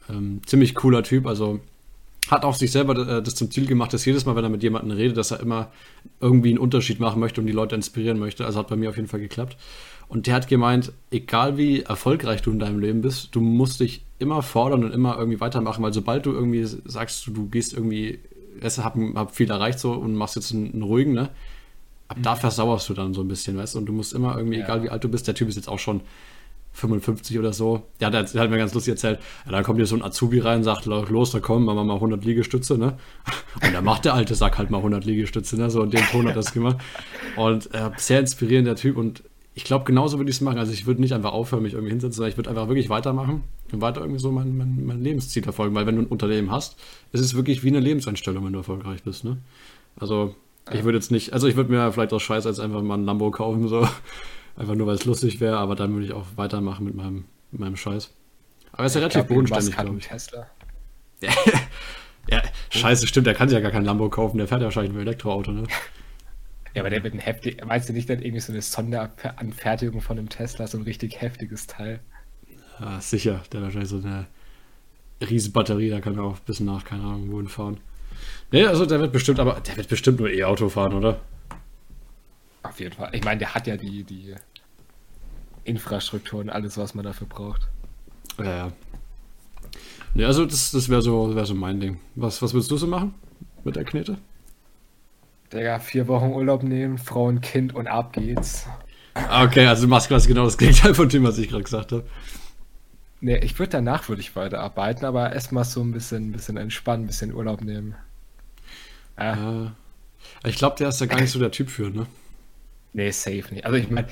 ähm, 0.10 0.42
ziemlich 0.46 0.76
cooler 0.76 1.04
Typ, 1.04 1.26
also 1.28 1.60
hat 2.30 2.44
auch 2.44 2.56
sich 2.56 2.72
selber 2.72 2.98
äh, 3.08 3.24
das 3.24 3.36
zum 3.36 3.52
Ziel 3.52 3.66
gemacht, 3.66 3.94
dass 3.94 4.06
jedes 4.06 4.26
Mal, 4.26 4.36
wenn 4.36 4.44
er 4.44 4.50
mit 4.50 4.64
jemandem 4.64 4.98
redet, 4.98 5.18
dass 5.18 5.32
er 5.32 5.40
immer 5.40 5.72
irgendwie 6.20 6.50
einen 6.50 6.60
Unterschied 6.60 7.00
machen 7.00 7.20
möchte 7.20 7.42
und 7.42 7.48
die 7.48 7.54
Leute 7.54 7.76
inspirieren 7.76 8.20
möchte. 8.20 8.46
Also 8.46 8.60
hat 8.60 8.68
bei 8.68 8.76
mir 8.76 8.90
auf 8.90 8.96
jeden 8.98 9.08
Fall 9.08 9.20
geklappt. 9.20 9.58
Und 10.10 10.28
der 10.28 10.36
hat 10.36 10.48
gemeint, 10.48 10.94
egal 11.12 11.58
wie 11.58 11.82
erfolgreich 11.82 12.42
du 12.42 12.52
in 12.52 12.60
deinem 12.60 12.80
Leben 12.80 13.02
bist, 13.02 13.36
du 13.36 13.42
musst 13.42 13.80
dich 13.80 14.04
immer 14.20 14.42
fordern 14.42 14.84
und 14.84 14.94
immer 14.94 15.18
irgendwie 15.18 15.40
weitermachen, 15.40 15.84
weil 15.84 15.94
sobald 15.94 16.26
du 16.26 16.32
irgendwie 16.32 16.66
sagst, 16.66 17.28
du, 17.28 17.48
gehst 17.50 17.74
irgendwie, 17.74 18.20
es 18.62 18.78
hab, 18.78 18.96
hab 19.16 19.36
viel 19.36 19.50
erreicht 19.50 19.80
so 19.80 19.94
und 19.94 20.16
machst 20.16 20.36
jetzt 20.36 20.54
einen, 20.54 20.74
einen 20.74 20.84
ruhigen, 20.84 21.14
ne? 21.14 21.30
Ab 22.08 22.18
mhm. 22.18 22.24
da 22.24 22.36
versauerst 22.36 22.88
du 22.88 22.94
dann 22.94 23.14
so 23.14 23.22
ein 23.22 23.28
bisschen, 23.28 23.58
weißt 23.58 23.76
du? 23.76 23.80
Und 23.80 23.86
du 23.86 23.94
musst 23.94 24.14
immer 24.14 24.38
irgendwie, 24.38 24.60
ja. 24.60 24.64
egal 24.64 24.84
wie 24.84 24.90
alt 24.90 25.04
du 25.04 25.10
bist, 25.10 25.28
der 25.28 25.36
Typ 25.36 25.50
ist 25.50 25.56
jetzt 25.56 25.68
auch 25.68 25.80
schon 25.80 26.02
55 26.78 27.40
oder 27.40 27.54
so. 27.54 27.84
Ja, 28.00 28.12
der, 28.12 28.24
der 28.24 28.42
hat 28.42 28.50
mir 28.52 28.58
ganz 28.58 28.74
lustig 28.74 28.92
erzählt. 28.92 29.20
Ja, 29.46 29.52
dann 29.52 29.64
kommt 29.64 29.78
hier 29.78 29.88
so 29.88 29.96
ein 29.96 30.04
Azubi 30.04 30.40
rein, 30.40 30.64
sagt, 30.64 30.86
los, 30.86 31.32
da 31.32 31.40
kommen, 31.40 31.66
machen 31.66 31.78
wir 31.78 31.84
mal 31.84 31.96
100 31.96 32.24
Liegestütze, 32.24 32.78
ne? 32.78 32.98
Und 33.64 33.74
dann 33.74 33.84
macht 33.84 34.06
der 34.06 34.14
alte 34.14 34.36
Sack 34.36 34.60
halt 34.60 34.70
mal 34.70 34.78
100 34.78 35.04
Liegestütze, 35.04 35.58
ne? 35.58 35.72
So 35.72 35.82
in 35.82 35.90
dem 35.90 36.06
Ton 36.06 36.28
hat 36.28 36.36
das 36.36 36.54
gemacht. 36.54 36.78
Und 37.36 37.74
äh, 37.74 37.90
sehr 37.98 38.20
inspirierender 38.20 38.76
Typ 38.76 38.98
und 38.98 39.24
ich 39.56 39.64
glaube, 39.64 39.86
genauso 39.86 40.20
würde 40.20 40.30
ich 40.30 40.36
es 40.36 40.42
machen. 40.42 40.60
Also 40.60 40.72
ich 40.72 40.86
würde 40.86 41.02
nicht 41.02 41.14
einfach 41.14 41.34
aufhören, 41.34 41.64
mich 41.64 41.74
irgendwie 41.74 41.90
hinsetzen, 41.90 42.18
sondern 42.18 42.30
ich 42.30 42.38
würde 42.38 42.52
einfach 42.52 42.68
wirklich 42.68 42.90
weitermachen 42.90 43.42
und 43.72 43.82
weiter 43.82 44.02
irgendwie 44.02 44.20
so 44.20 44.32
mein, 44.32 44.56
mein, 44.56 44.86
mein 44.86 45.02
Lebensziel 45.02 45.42
verfolgen. 45.42 45.74
Weil 45.74 45.88
wenn 45.88 45.96
du 45.96 46.04
ein 46.04 46.08
Unternehmen 46.08 46.52
hast, 46.52 46.78
ist 47.12 47.22
es 47.22 47.34
wirklich 47.34 47.64
wie 47.64 47.70
eine 47.70 47.80
Lebenseinstellung, 47.80 48.46
wenn 48.46 48.54
du 48.54 48.60
erfolgreich 48.60 49.02
bist. 49.02 49.24
Ne? 49.24 49.38
Also 50.00 50.36
ich 50.72 50.84
würde 50.84 51.00
jetzt 51.00 51.10
nicht, 51.10 51.34
also 51.34 51.48
ich 51.48 51.56
würde 51.56 51.72
mir 51.72 51.92
vielleicht 51.92 52.14
auch 52.14 52.20
Scheiß 52.20 52.46
als 52.46 52.60
einfach 52.60 52.84
mal 52.84 53.00
ein 53.00 53.06
Lambo 53.06 53.32
kaufen, 53.32 53.68
so. 53.68 53.88
Einfach 54.58 54.76
nur, 54.76 54.88
weil 54.88 54.96
es 54.96 55.06
lustig 55.06 55.40
wäre, 55.40 55.58
aber 55.58 55.76
dann 55.76 55.94
würde 55.94 56.08
ich 56.08 56.14
auch 56.14 56.26
weitermachen 56.36 56.86
mit 56.86 56.96
meinem, 56.96 57.26
mit 57.52 57.62
meinem 57.62 57.78
Scheiß. 57.78 58.12
Aber 58.72 58.84
er 58.84 58.86
ist 58.88 58.96
ja 58.96 59.00
relativ 59.00 59.28
glaub, 59.28 59.28
bodenständig, 59.30 59.78
glaube 59.78 59.98
ich. 60.00 60.08
Tesla. 60.08 60.48
ja, 62.30 62.42
scheiße, 62.72 63.08
stimmt, 63.08 63.28
der 63.28 63.34
kann 63.34 63.50
sich 63.50 63.56
ja 63.56 63.62
gar 63.62 63.72
kein 63.72 63.86
Lambo 63.86 64.10
kaufen, 64.10 64.38
der 64.38 64.48
fährt 64.48 64.62
ja 64.62 64.66
wahrscheinlich 64.66 64.94
ein 64.94 65.00
Elektroauto, 65.00 65.52
ne? 65.52 65.64
Ja, 66.74 66.84
aber 66.84 66.90
der 66.90 67.04
wird 67.04 67.14
ein 67.14 67.20
heftig. 67.20 67.64
Meinst 67.66 67.90
du 67.90 67.94
nicht, 67.94 68.10
dann 68.10 68.22
irgendwie 68.22 68.40
so 68.40 68.52
eine 68.52 68.62
Sonderanfertigung 68.62 70.02
von 70.02 70.20
einem 70.20 70.30
Tesla, 70.30 70.68
so 70.68 70.78
ein 70.78 70.84
richtig 70.84 71.22
heftiges 71.22 71.66
Teil? 71.66 72.02
Ja, 72.80 73.02
sicher. 73.02 73.42
Der 73.52 73.60
hat 73.60 73.66
wahrscheinlich 73.66 73.90
so 73.90 73.98
eine 73.98 74.28
riesen 75.22 75.54
Batterie, 75.54 75.90
da 75.90 76.02
kann 76.02 76.16
er 76.18 76.24
auch 76.24 76.40
bis 76.40 76.60
nach, 76.60 76.84
keine 76.84 77.04
Ahnung, 77.04 77.32
wohin 77.32 77.48
fahren. 77.48 77.78
Nee, 78.52 78.66
also 78.66 78.86
der 78.86 79.00
wird 79.00 79.12
bestimmt, 79.12 79.40
aber 79.40 79.60
der 79.60 79.78
wird 79.78 79.88
bestimmt 79.88 80.20
nur 80.20 80.30
E-Auto 80.30 80.70
fahren, 80.70 80.94
oder? 80.94 81.20
Auf 82.64 82.80
jeden 82.80 82.96
Fall. 82.96 83.10
Ich 83.14 83.24
meine, 83.24 83.40
der 83.40 83.56
hat 83.56 83.66
ja 83.66 83.78
die, 83.78 84.04
die 84.04 84.36
Infrastruktur 85.68 86.40
und 86.40 86.50
alles, 86.50 86.78
was 86.78 86.96
man 86.96 87.06
dafür 87.06 87.28
braucht. 87.28 87.68
Ja, 88.40 88.72
ja. 90.16 90.28
Also 90.28 90.46
das, 90.46 90.72
das 90.72 90.90
wäre 90.90 91.02
so, 91.02 91.36
wär 91.36 91.46
so 91.46 91.54
mein 91.54 91.80
Ding. 91.80 92.00
Was, 92.16 92.42
was 92.42 92.54
willst 92.54 92.72
du 92.72 92.78
so 92.78 92.88
machen 92.88 93.14
mit 93.64 93.76
der 93.76 93.84
Knete? 93.84 94.18
Digga, 95.54 95.80
vier 95.80 96.08
Wochen 96.08 96.32
Urlaub 96.34 96.64
nehmen, 96.64 96.98
Frau 96.98 97.26
und 97.26 97.42
Kind 97.42 97.74
und 97.74 97.88
ab 97.88 98.14
geht's. 98.14 98.68
Ah, 99.14 99.44
okay, 99.44 99.66
also 99.66 99.84
du 99.84 99.88
machst 99.88 100.10
quasi 100.10 100.28
genau 100.28 100.46
das 100.46 100.58
Gegenteil 100.58 100.94
von 100.94 101.10
dem, 101.10 101.24
was 101.24 101.38
ich 101.38 101.50
gerade 101.50 101.64
gesagt 101.64 101.92
habe. 101.92 102.06
Nee, 103.20 103.38
ich 103.38 103.58
würde 103.58 103.72
danach 103.72 104.10
würde 104.10 104.22
ich 104.22 104.36
weiterarbeiten, 104.36 105.06
aber 105.06 105.34
erstmal 105.34 105.64
so 105.64 105.82
ein 105.82 105.92
bisschen, 105.92 106.30
ein 106.30 106.32
bisschen 106.34 106.58
entspannen, 106.58 107.06
ein 107.06 107.08
bisschen 107.08 107.34
Urlaub 107.34 107.62
nehmen. 107.62 107.96
Ja. 109.18 109.66
Äh, 109.66 109.70
ich 110.48 110.58
glaube, 110.58 110.76
der 110.78 110.90
ist 110.90 111.02
ja 111.02 111.08
gar 111.08 111.20
nicht 111.20 111.32
so 111.32 111.40
der 111.40 111.52
Typ 111.52 111.70
für, 111.70 111.90
ne? 111.90 112.06
Nee, 112.94 113.12
safe 113.12 113.54
nicht. 113.54 113.66
Also 113.66 113.78
ich 113.78 113.90
meine, 113.90 114.08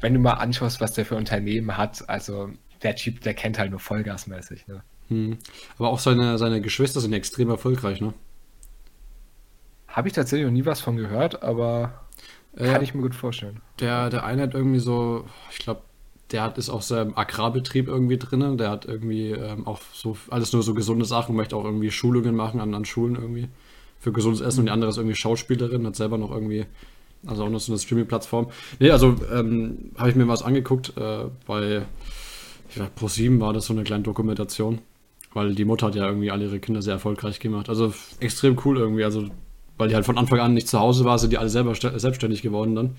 wenn 0.00 0.14
du 0.14 0.20
mal 0.20 0.34
anschaust, 0.34 0.80
was 0.80 0.92
der 0.92 1.06
für 1.06 1.16
Unternehmen 1.16 1.76
hat, 1.76 2.08
also 2.08 2.50
der 2.82 2.96
Typ, 2.96 3.20
der 3.22 3.34
kennt 3.34 3.58
halt 3.58 3.70
nur 3.70 3.80
Vollgasmäßig, 3.80 4.66
ne? 4.66 4.82
Hm. 5.08 5.38
Aber 5.78 5.88
auch 5.88 6.00
seine, 6.00 6.36
seine 6.38 6.60
Geschwister 6.60 7.00
sind 7.00 7.12
extrem 7.12 7.48
erfolgreich, 7.48 8.00
ne? 8.00 8.12
Habe 9.88 10.08
ich 10.08 10.14
tatsächlich 10.14 10.46
noch 10.46 10.52
nie 10.52 10.66
was 10.66 10.80
von 10.80 10.96
gehört, 10.96 11.42
aber 11.42 12.06
äh, 12.56 12.72
kann 12.72 12.82
ich 12.82 12.94
mir 12.94 13.02
gut 13.02 13.14
vorstellen. 13.14 13.60
Der, 13.80 14.10
der 14.10 14.24
eine 14.24 14.42
hat 14.42 14.54
irgendwie 14.54 14.80
so, 14.80 15.24
ich 15.50 15.58
glaube, 15.58 15.82
der 16.32 16.42
hat 16.42 16.58
ist 16.58 16.70
auch 16.70 16.82
seinem 16.82 17.16
Agrarbetrieb 17.16 17.86
irgendwie 17.86 18.18
drin. 18.18 18.58
Der 18.58 18.70
hat 18.70 18.84
irgendwie 18.84 19.30
ähm, 19.30 19.66
auch 19.66 19.80
so 19.92 20.16
alles 20.28 20.52
nur 20.52 20.62
so 20.62 20.74
gesunde 20.74 21.04
Sachen, 21.04 21.36
möchte 21.36 21.56
auch 21.56 21.64
irgendwie 21.64 21.90
Schulungen 21.90 22.34
machen 22.34 22.60
an, 22.60 22.74
an 22.74 22.84
Schulen 22.84 23.14
irgendwie 23.14 23.48
für 23.98 24.12
gesundes 24.12 24.40
Essen 24.40 24.56
mhm. 24.56 24.60
und 24.60 24.66
die 24.66 24.72
andere 24.72 24.90
ist 24.90 24.96
irgendwie 24.96 25.16
Schauspielerin, 25.16 25.86
hat 25.86 25.96
selber 25.96 26.18
noch 26.18 26.30
irgendwie, 26.30 26.66
also 27.26 27.44
auch 27.44 27.50
noch 27.50 27.60
so 27.60 27.72
eine 27.72 27.78
Streaming-Plattform. 27.78 28.48
Nee, 28.78 28.90
also 28.90 29.16
ähm, 29.32 29.92
habe 29.96 30.10
ich 30.10 30.16
mir 30.16 30.28
was 30.28 30.42
angeguckt, 30.42 30.92
äh, 30.96 31.24
bei 31.46 31.82
Pro7 32.98 33.40
war 33.40 33.52
das 33.52 33.66
so 33.66 33.72
eine 33.72 33.84
kleine 33.84 34.02
Dokumentation, 34.02 34.80
weil 35.32 35.54
die 35.54 35.64
Mutter 35.64 35.86
hat 35.86 35.94
ja 35.94 36.06
irgendwie 36.06 36.30
alle 36.30 36.44
ihre 36.44 36.60
Kinder 36.60 36.82
sehr 36.82 36.94
erfolgreich 36.94 37.40
gemacht. 37.40 37.68
Also 37.68 37.94
extrem 38.20 38.58
cool 38.64 38.78
irgendwie, 38.78 39.04
also 39.04 39.28
weil 39.78 39.88
die 39.88 39.94
halt 39.94 40.06
von 40.06 40.18
Anfang 40.18 40.40
an 40.40 40.54
nicht 40.54 40.68
zu 40.68 40.78
Hause 40.78 41.04
war, 41.04 41.18
sind 41.18 41.32
die 41.32 41.38
alle 41.38 41.48
selber 41.48 41.74
selbstständig 41.74 42.42
geworden 42.42 42.74
dann. 42.74 42.96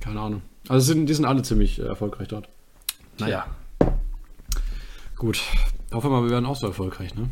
Keine 0.00 0.20
Ahnung. 0.20 0.42
Also 0.68 0.92
sind, 0.92 1.06
die 1.06 1.14
sind 1.14 1.24
alle 1.24 1.42
ziemlich 1.42 1.78
äh, 1.78 1.82
erfolgreich 1.82 2.28
dort. 2.28 2.48
Naja. 3.18 3.46
Gut. 5.16 5.40
Hoffen 5.92 6.10
wir 6.10 6.20
mal, 6.20 6.24
wir 6.24 6.30
werden 6.30 6.46
auch 6.46 6.56
so 6.56 6.66
erfolgreich, 6.66 7.14
ne? 7.14 7.28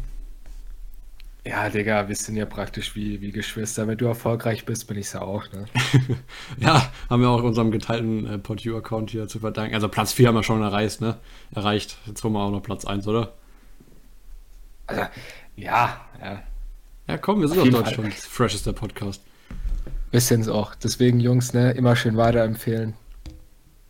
Ja, 1.46 1.68
Digga, 1.68 2.08
wir 2.08 2.16
sind 2.16 2.34
ja 2.34 2.44
praktisch 2.44 2.96
wie, 2.96 3.20
wie 3.20 3.30
Geschwister. 3.30 3.86
Wenn 3.86 3.96
du 3.96 4.06
erfolgreich 4.06 4.64
bist, 4.64 4.88
bin 4.88 4.98
ich 4.98 5.06
es 5.06 5.12
ja 5.12 5.22
auch, 5.22 5.44
ne? 5.52 5.66
ja, 6.58 6.90
haben 7.08 7.22
wir 7.22 7.28
auch 7.28 7.42
unserem 7.44 7.70
geteilten 7.70 8.26
äh, 8.26 8.38
PodU-Account 8.38 9.10
hier 9.10 9.28
zu 9.28 9.38
verdanken. 9.38 9.76
Also 9.76 9.88
Platz 9.88 10.12
4 10.12 10.28
haben 10.28 10.34
wir 10.34 10.42
schon 10.42 10.60
erreicht, 10.60 11.00
ne? 11.00 11.18
Erreicht. 11.54 11.98
Jetzt 12.06 12.24
wollen 12.24 12.34
wir 12.34 12.40
auch 12.40 12.50
noch 12.50 12.62
Platz 12.62 12.84
1, 12.84 13.06
oder? 13.06 13.34
Also, 14.88 15.02
ja, 15.54 16.00
ja. 16.20 16.42
Ja, 17.06 17.18
komm, 17.18 17.40
wir 17.40 17.48
sind 17.48 17.60
auf 17.60 17.68
Deutsch 17.68 17.94
schon. 17.94 18.10
Freshester 18.10 18.72
Podcast. 18.72 19.22
Wir 20.10 20.20
sind 20.20 20.40
es 20.40 20.48
auch. 20.48 20.74
Deswegen, 20.74 21.20
Jungs, 21.20 21.52
ne, 21.52 21.70
immer 21.70 21.94
schön 21.94 22.16
weiterempfehlen. 22.16 22.94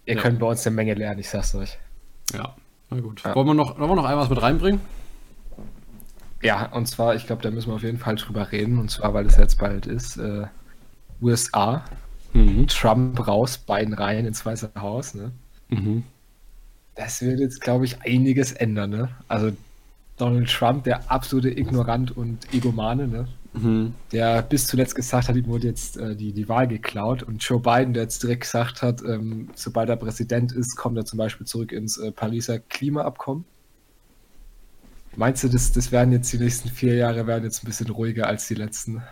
Ihr 0.05 0.17
ja. 0.17 0.21
könnt 0.21 0.41
bei 0.41 0.47
uns 0.47 0.67
eine 0.67 0.77
Menge 0.77 0.93
lernen, 0.93 1.21
ich 1.21 1.31
sag's 1.31 1.55
euch. 1.55 1.79
Ja, 2.35 2.55
na 2.91 3.01
gut. 3.01 3.23
Ja. 3.25 3.35
Wollen, 3.35 3.47
wir 3.47 3.55
noch, 3.55 3.79
wollen 3.79 3.91
wir 3.91 3.97
noch 3.97 4.05
einmal 4.05 4.25
was 4.25 4.31
mit 4.31 4.43
reinbringen? 4.43 4.81
Ja, 6.43 6.67
und 6.73 6.87
zwar, 6.87 7.15
ich 7.15 7.27
glaube, 7.27 7.43
da 7.43 7.51
müssen 7.51 7.71
wir 7.71 7.75
auf 7.75 7.83
jeden 7.83 7.99
Fall 7.99 8.17
drüber 8.17 8.53
reden. 8.53 8.79
Und 8.79 8.91
zwar, 8.91 9.15
weil 9.15 9.27
es 9.27 9.37
jetzt 9.37 9.59
bald 9.59 9.87
ist, 9.87 10.17
äh, 10.19 10.47
USA, 11.21 11.85
mhm. 12.33 12.67
Trump 12.69 13.27
raus, 13.27 13.59
Biden 13.59 13.95
rein 13.95 14.27
ins 14.27 14.45
Weiße 14.45 14.71
Haus. 14.79 15.15
Ne? 15.15 15.33
Mhm. 15.69 16.05
Das 16.95 17.23
wird 17.23 17.41
jetzt, 17.41 17.61
glaube 17.61 17.85
ich, 17.85 18.03
einiges 18.03 18.53
ändern. 18.53 18.91
Ne? 18.91 19.09
Also 19.29 19.53
Donald 20.17 20.51
Trump, 20.51 20.85
der 20.85 21.11
absolute 21.11 21.51
Ignorant 21.51 22.17
und 22.17 22.53
Egomane, 22.55 23.09
ne? 23.09 23.29
Mhm. 23.53 23.95
der 24.13 24.43
bis 24.43 24.67
zuletzt 24.67 24.95
gesagt 24.95 25.29
hat, 25.29 25.37
ihm 25.37 25.47
wurde 25.47 25.67
jetzt 25.67 25.97
äh, 25.97 26.15
die, 26.15 26.33
die 26.33 26.47
Wahl 26.47 26.69
geklaut. 26.69 27.23
Und 27.23 27.43
Joe 27.43 27.59
Biden, 27.59 27.95
der 27.95 28.03
jetzt 28.03 28.23
direkt 28.23 28.43
gesagt 28.43 28.83
hat, 28.83 29.03
ähm, 29.03 29.49
sobald 29.55 29.89
er 29.89 29.97
Präsident 29.97 30.53
ist, 30.53 30.77
kommt 30.77 30.99
er 30.99 31.07
zum 31.07 31.17
Beispiel 31.17 31.47
zurück 31.47 31.73
ins 31.73 31.97
äh, 31.97 32.13
Pariser 32.13 32.59
Klimaabkommen. 32.59 33.47
Meinst 35.17 35.43
du, 35.45 35.49
das, 35.49 35.73
das 35.73 35.93
werden 35.93 36.13
jetzt 36.13 36.33
die 36.33 36.39
nächsten 36.39 36.69
vier 36.69 36.95
Jahre 36.95 37.27
werden 37.27 37.45
jetzt 37.45 37.63
ein 37.63 37.67
bisschen 37.67 37.91
ruhiger 37.91 38.27
als 38.27 38.49
die 38.49 38.55
letzten? 38.55 39.03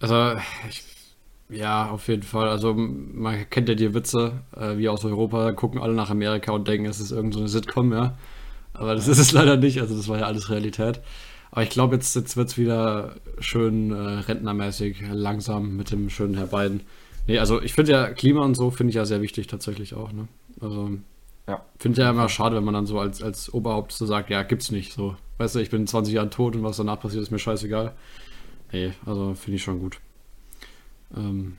Also, 0.00 0.38
ich, 0.68 0.84
ja, 1.48 1.88
auf 1.90 2.08
jeden 2.08 2.22
Fall. 2.22 2.48
Also, 2.48 2.74
man 2.74 3.48
kennt 3.48 3.68
ja 3.68 3.74
die 3.74 3.94
Witze, 3.94 4.40
äh, 4.56 4.76
wie 4.76 4.88
aus 4.88 5.04
Europa, 5.04 5.52
gucken 5.52 5.80
alle 5.80 5.94
nach 5.94 6.10
Amerika 6.10 6.52
und 6.52 6.66
denken, 6.66 6.86
es 6.86 7.00
ist 7.00 7.12
irgendeine 7.12 7.46
so 7.46 7.58
Sitcom, 7.58 7.92
ja. 7.92 8.18
Aber 8.72 8.94
das 8.94 9.08
ist 9.08 9.18
es 9.18 9.32
leider 9.32 9.56
nicht, 9.56 9.80
also 9.80 9.96
das 9.96 10.08
war 10.08 10.18
ja 10.18 10.26
alles 10.26 10.50
Realität. 10.50 11.00
Aber 11.52 11.62
ich 11.62 11.70
glaube, 11.70 11.96
jetzt, 11.96 12.14
jetzt 12.14 12.36
wird 12.36 12.48
es 12.48 12.58
wieder 12.58 13.16
schön 13.40 13.90
äh, 13.90 13.94
rentnermäßig, 13.94 15.02
langsam 15.12 15.76
mit 15.76 15.90
dem 15.90 16.10
schönen 16.10 16.34
Herr 16.34 16.46
Biden. 16.46 16.82
Nee, 17.26 17.38
also 17.38 17.60
ich 17.62 17.74
finde 17.74 17.92
ja 17.92 18.10
Klima 18.10 18.44
und 18.44 18.56
so 18.56 18.70
finde 18.70 18.90
ich 18.90 18.96
ja 18.96 19.04
sehr 19.04 19.22
wichtig 19.22 19.46
tatsächlich 19.46 19.94
auch, 19.94 20.12
ne? 20.12 20.28
Also 20.60 20.90
ja. 21.50 21.64
finde 21.78 22.00
ich 22.00 22.04
ja 22.04 22.10
immer 22.10 22.28
schade, 22.28 22.56
wenn 22.56 22.64
man 22.64 22.74
dann 22.74 22.86
so 22.86 22.98
als, 22.98 23.22
als 23.22 23.52
Oberhaupt 23.52 23.92
so 23.92 24.06
sagt, 24.06 24.30
ja, 24.30 24.42
gibt's 24.42 24.70
nicht. 24.70 24.92
So, 24.92 25.16
weißt 25.38 25.56
du, 25.56 25.58
ich 25.58 25.70
bin 25.70 25.86
20 25.86 26.14
Jahre 26.14 26.30
tot 26.30 26.54
und 26.54 26.62
was 26.62 26.76
danach 26.76 27.00
passiert, 27.00 27.22
ist 27.22 27.30
mir 27.30 27.38
scheißegal. 27.38 27.92
Nee, 28.72 28.92
also 29.04 29.34
finde 29.34 29.56
ich 29.56 29.62
schon 29.62 29.80
gut. 29.80 29.98
Ähm, 31.16 31.56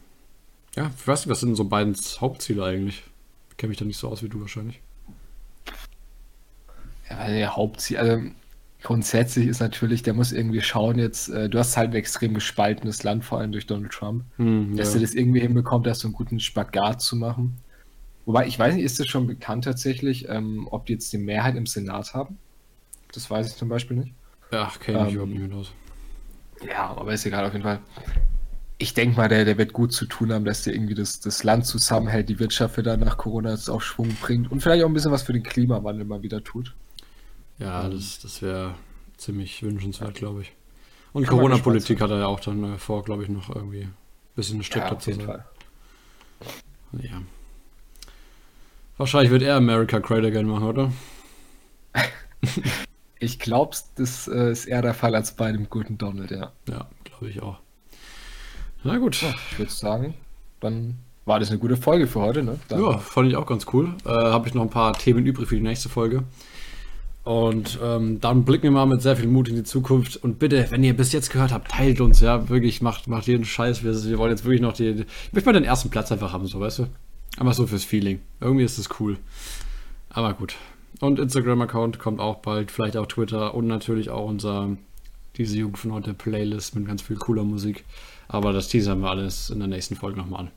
ja, 0.76 0.90
ich 0.98 1.08
weiß 1.08 1.26
nicht, 1.26 1.32
was 1.32 1.42
sind 1.42 1.56
so 1.56 1.66
Bidens 1.66 2.22
Hauptziele 2.22 2.64
eigentlich? 2.64 3.04
Ich 3.50 3.58
kenne 3.58 3.70
mich 3.70 3.78
da 3.78 3.86
nicht 3.86 3.98
so 3.98 4.08
aus 4.08 4.24
wie 4.24 4.30
du 4.30 4.40
wahrscheinlich. 4.40 4.80
Ja, 7.10 7.28
der 7.28 7.56
Hauptziel, 7.58 7.98
also 7.98 8.24
grundsätzlich 8.82 9.48
ist 9.48 9.60
natürlich, 9.60 10.04
der 10.04 10.14
muss 10.14 10.32
irgendwie 10.32 10.62
schauen 10.62 10.98
jetzt, 10.98 11.28
äh, 11.28 11.50
du 11.50 11.60
hast 11.60 11.76
halt 11.76 11.90
ein 11.92 11.96
extrem 11.96 12.34
gespaltenes 12.34 13.04
Land, 13.04 13.26
vor 13.26 13.40
allem 13.40 13.52
durch 13.52 13.68
Donald 13.68 13.92
Trump, 13.92 14.24
hm, 14.38 14.78
dass 14.78 14.94
ja. 14.94 14.96
er 14.96 15.02
das 15.02 15.14
irgendwie 15.14 15.42
hinbekommt, 15.42 15.86
da 15.86 15.94
so 15.94 16.08
einen 16.08 16.16
guten 16.16 16.40
Spagat 16.40 17.02
zu 17.02 17.18
machen. 17.18 17.58
Wobei, 18.26 18.48
ich 18.48 18.58
weiß 18.58 18.76
nicht, 18.76 18.84
ist 18.84 19.00
das 19.00 19.08
schon 19.08 19.28
bekannt 19.28 19.64
tatsächlich, 19.64 20.30
ähm, 20.30 20.68
ob 20.70 20.86
die 20.86 20.94
jetzt 20.94 21.12
die 21.12 21.18
Mehrheit 21.18 21.56
im 21.56 21.66
Senat 21.66 22.14
haben? 22.14 22.38
Das 23.14 23.30
weiß 23.30 23.48
ich 23.48 23.56
zum 23.56 23.70
Beispiel 23.70 23.98
nicht. 23.98 24.14
Ach, 24.52 24.80
kenne 24.80 25.00
ich 25.08 25.16
ähm, 25.16 25.16
überhaupt 25.16 25.32
nicht 25.32 25.54
aus. 25.54 25.72
Ja, 26.68 26.90
aber 26.90 27.14
ist 27.14 27.26
egal, 27.26 27.46
auf 27.46 27.54
jeden 27.54 27.64
Fall. 27.64 27.80
Ich 28.78 28.94
denke 28.94 29.18
mal, 29.18 29.28
der, 29.30 29.46
der 29.46 29.58
wird 29.58 29.74
gut 29.74 29.94
zu 29.94 30.06
tun 30.06 30.32
haben, 30.32 30.46
dass 30.46 30.64
der 30.64 30.74
irgendwie 30.74 30.96
das, 30.96 31.20
das 31.20 31.44
Land 31.44 31.66
zusammenhält, 31.66 32.30
die 32.30 32.40
Wirtschaft 32.40 32.78
wieder 32.78 32.98
nach 32.98 33.18
Corona 33.18 33.52
jetzt 33.52 33.70
auf 33.70 33.84
Schwung 33.84 34.16
bringt 34.22 34.52
und 34.52 34.62
vielleicht 34.62 34.84
auch 34.84 34.88
ein 34.88 34.94
bisschen 34.94 35.12
was 35.12 35.24
für 35.24 35.34
den 35.34 35.44
Klimawandel 35.44 36.06
mal 36.06 36.22
wieder 36.24 36.44
tut. 36.44 36.74
Ja, 37.60 37.88
das, 37.90 38.20
das 38.20 38.42
wäre 38.42 38.76
ziemlich 39.18 39.62
wünschenswert, 39.62 40.16
glaube 40.16 40.42
ich. 40.42 40.54
Und 41.14 41.28
Corona-Politik 41.28 42.02
hat 42.02 42.10
er 42.10 42.20
ja 42.20 42.28
auch 42.28 42.40
dann 42.40 42.76
äh, 42.76 42.78
vor, 42.78 43.04
glaube 43.04 43.24
ich, 43.24 43.30
noch 43.30 43.54
irgendwie 43.54 43.84
ein 43.84 43.94
bisschen 44.36 44.64
strikter 44.64 44.94
ja, 44.94 45.00
zu 45.00 45.14
sein. 45.14 45.26
Fall. 45.26 45.46
Ja. 47.00 47.22
Wahrscheinlich 49.02 49.32
wird 49.32 49.42
er 49.42 49.56
America 49.56 49.98
Great 49.98 50.24
Again 50.24 50.46
machen, 50.46 50.64
oder? 50.64 50.92
ich 53.20 53.40
glaube, 53.40 53.76
das 53.96 54.28
äh, 54.28 54.52
ist 54.52 54.66
eher 54.66 54.84
der 54.84 54.94
Fall 54.94 55.16
als 55.16 55.32
bei 55.32 55.52
dem 55.52 55.72
guten 55.72 55.98
Donald, 55.98 56.30
ja. 56.30 56.52
Ja, 56.70 56.88
glaube 57.06 57.28
ich 57.28 57.42
auch. 57.42 57.58
Na 58.84 59.00
gut. 59.00 59.20
Ja, 59.24 59.34
ich 59.50 59.58
würde 59.58 59.72
sagen, 59.72 60.14
dann 60.60 61.00
war 61.26 61.40
das 61.40 61.50
eine 61.50 61.58
gute 61.58 61.78
Folge 61.78 62.06
für 62.06 62.20
heute, 62.20 62.44
ne? 62.44 62.60
Dann 62.68 62.80
ja, 62.80 63.00
fand 63.00 63.28
ich 63.28 63.36
auch 63.36 63.48
ganz 63.48 63.66
cool. 63.74 63.96
Äh, 64.06 64.10
Habe 64.10 64.48
ich 64.48 64.54
noch 64.54 64.62
ein 64.62 64.70
paar 64.70 64.94
Themen 64.94 65.26
übrig 65.26 65.50
für 65.50 65.56
die 65.56 65.62
nächste 65.62 65.90
Folge. 65.90 66.22
Und 67.24 67.80
ähm, 67.84 68.22
dann 68.22 68.46
blicken 68.46 68.66
wir 68.66 68.72
mal 68.72 68.86
mit 68.86 69.02
sehr 69.02 69.16
viel 69.16 69.28
Mut 69.28 69.50
in 69.50 69.56
die 69.56 69.64
Zukunft. 69.64 70.18
Und 70.18 70.38
bitte, 70.38 70.68
wenn 70.70 70.84
ihr 70.84 70.96
bis 70.96 71.12
jetzt 71.12 71.32
gehört 71.32 71.52
habt, 71.52 71.72
teilt 71.72 72.02
uns, 72.02 72.20
ja, 72.20 72.50
wirklich, 72.50 72.84
macht, 72.84 73.08
macht 73.08 73.26
jeden 73.26 73.46
Scheiß. 73.46 73.84
Wir, 73.84 73.96
wir 74.04 74.20
wollen 74.20 74.30
jetzt 74.30 74.46
wirklich 74.46 74.62
noch 74.62 74.74
die, 74.74 74.90
ich 74.90 75.34
möchte 75.34 75.50
mal 75.50 75.54
den 75.54 75.64
ersten 75.64 75.90
Platz 75.90 76.12
einfach 76.12 76.34
haben, 76.34 76.46
so, 76.46 76.60
weißt 76.60 76.80
du? 76.80 76.88
Aber 77.38 77.54
so 77.54 77.68
fürs 77.68 77.84
Feeling. 77.84 78.22
Irgendwie 78.40 78.64
ist 78.64 78.78
es 78.78 78.90
cool. 79.00 79.18
Aber 80.10 80.34
gut. 80.34 80.56
Und 81.00 81.20
Instagram-Account 81.20 82.00
kommt 82.00 82.20
auch 82.20 82.38
bald, 82.38 82.72
vielleicht 82.72 82.98
auch 82.98 83.08
Twitter 83.08 83.56
und 83.56 83.68
natürlich 83.68 84.10
auch 84.10 84.28
unser 84.28 84.78
diese 85.38 85.58
Jugend 85.58 85.80
von 85.80 85.94
heute 85.94 86.14
Playlist 86.14 86.76
mit 86.76 86.86
ganz 86.86 87.02
viel 87.02 87.16
cooler 87.16 87.44
Musik. 87.44 87.86
Aber 88.28 88.54
das 88.54 88.68
teasern 88.68 89.02
wir 89.02 89.10
alles 89.10 89.50
in 89.50 89.60
der 89.60 89.68
nächsten 89.68 89.96
Folge 89.96 90.20
nochmal 90.20 90.42
an. 90.42 90.52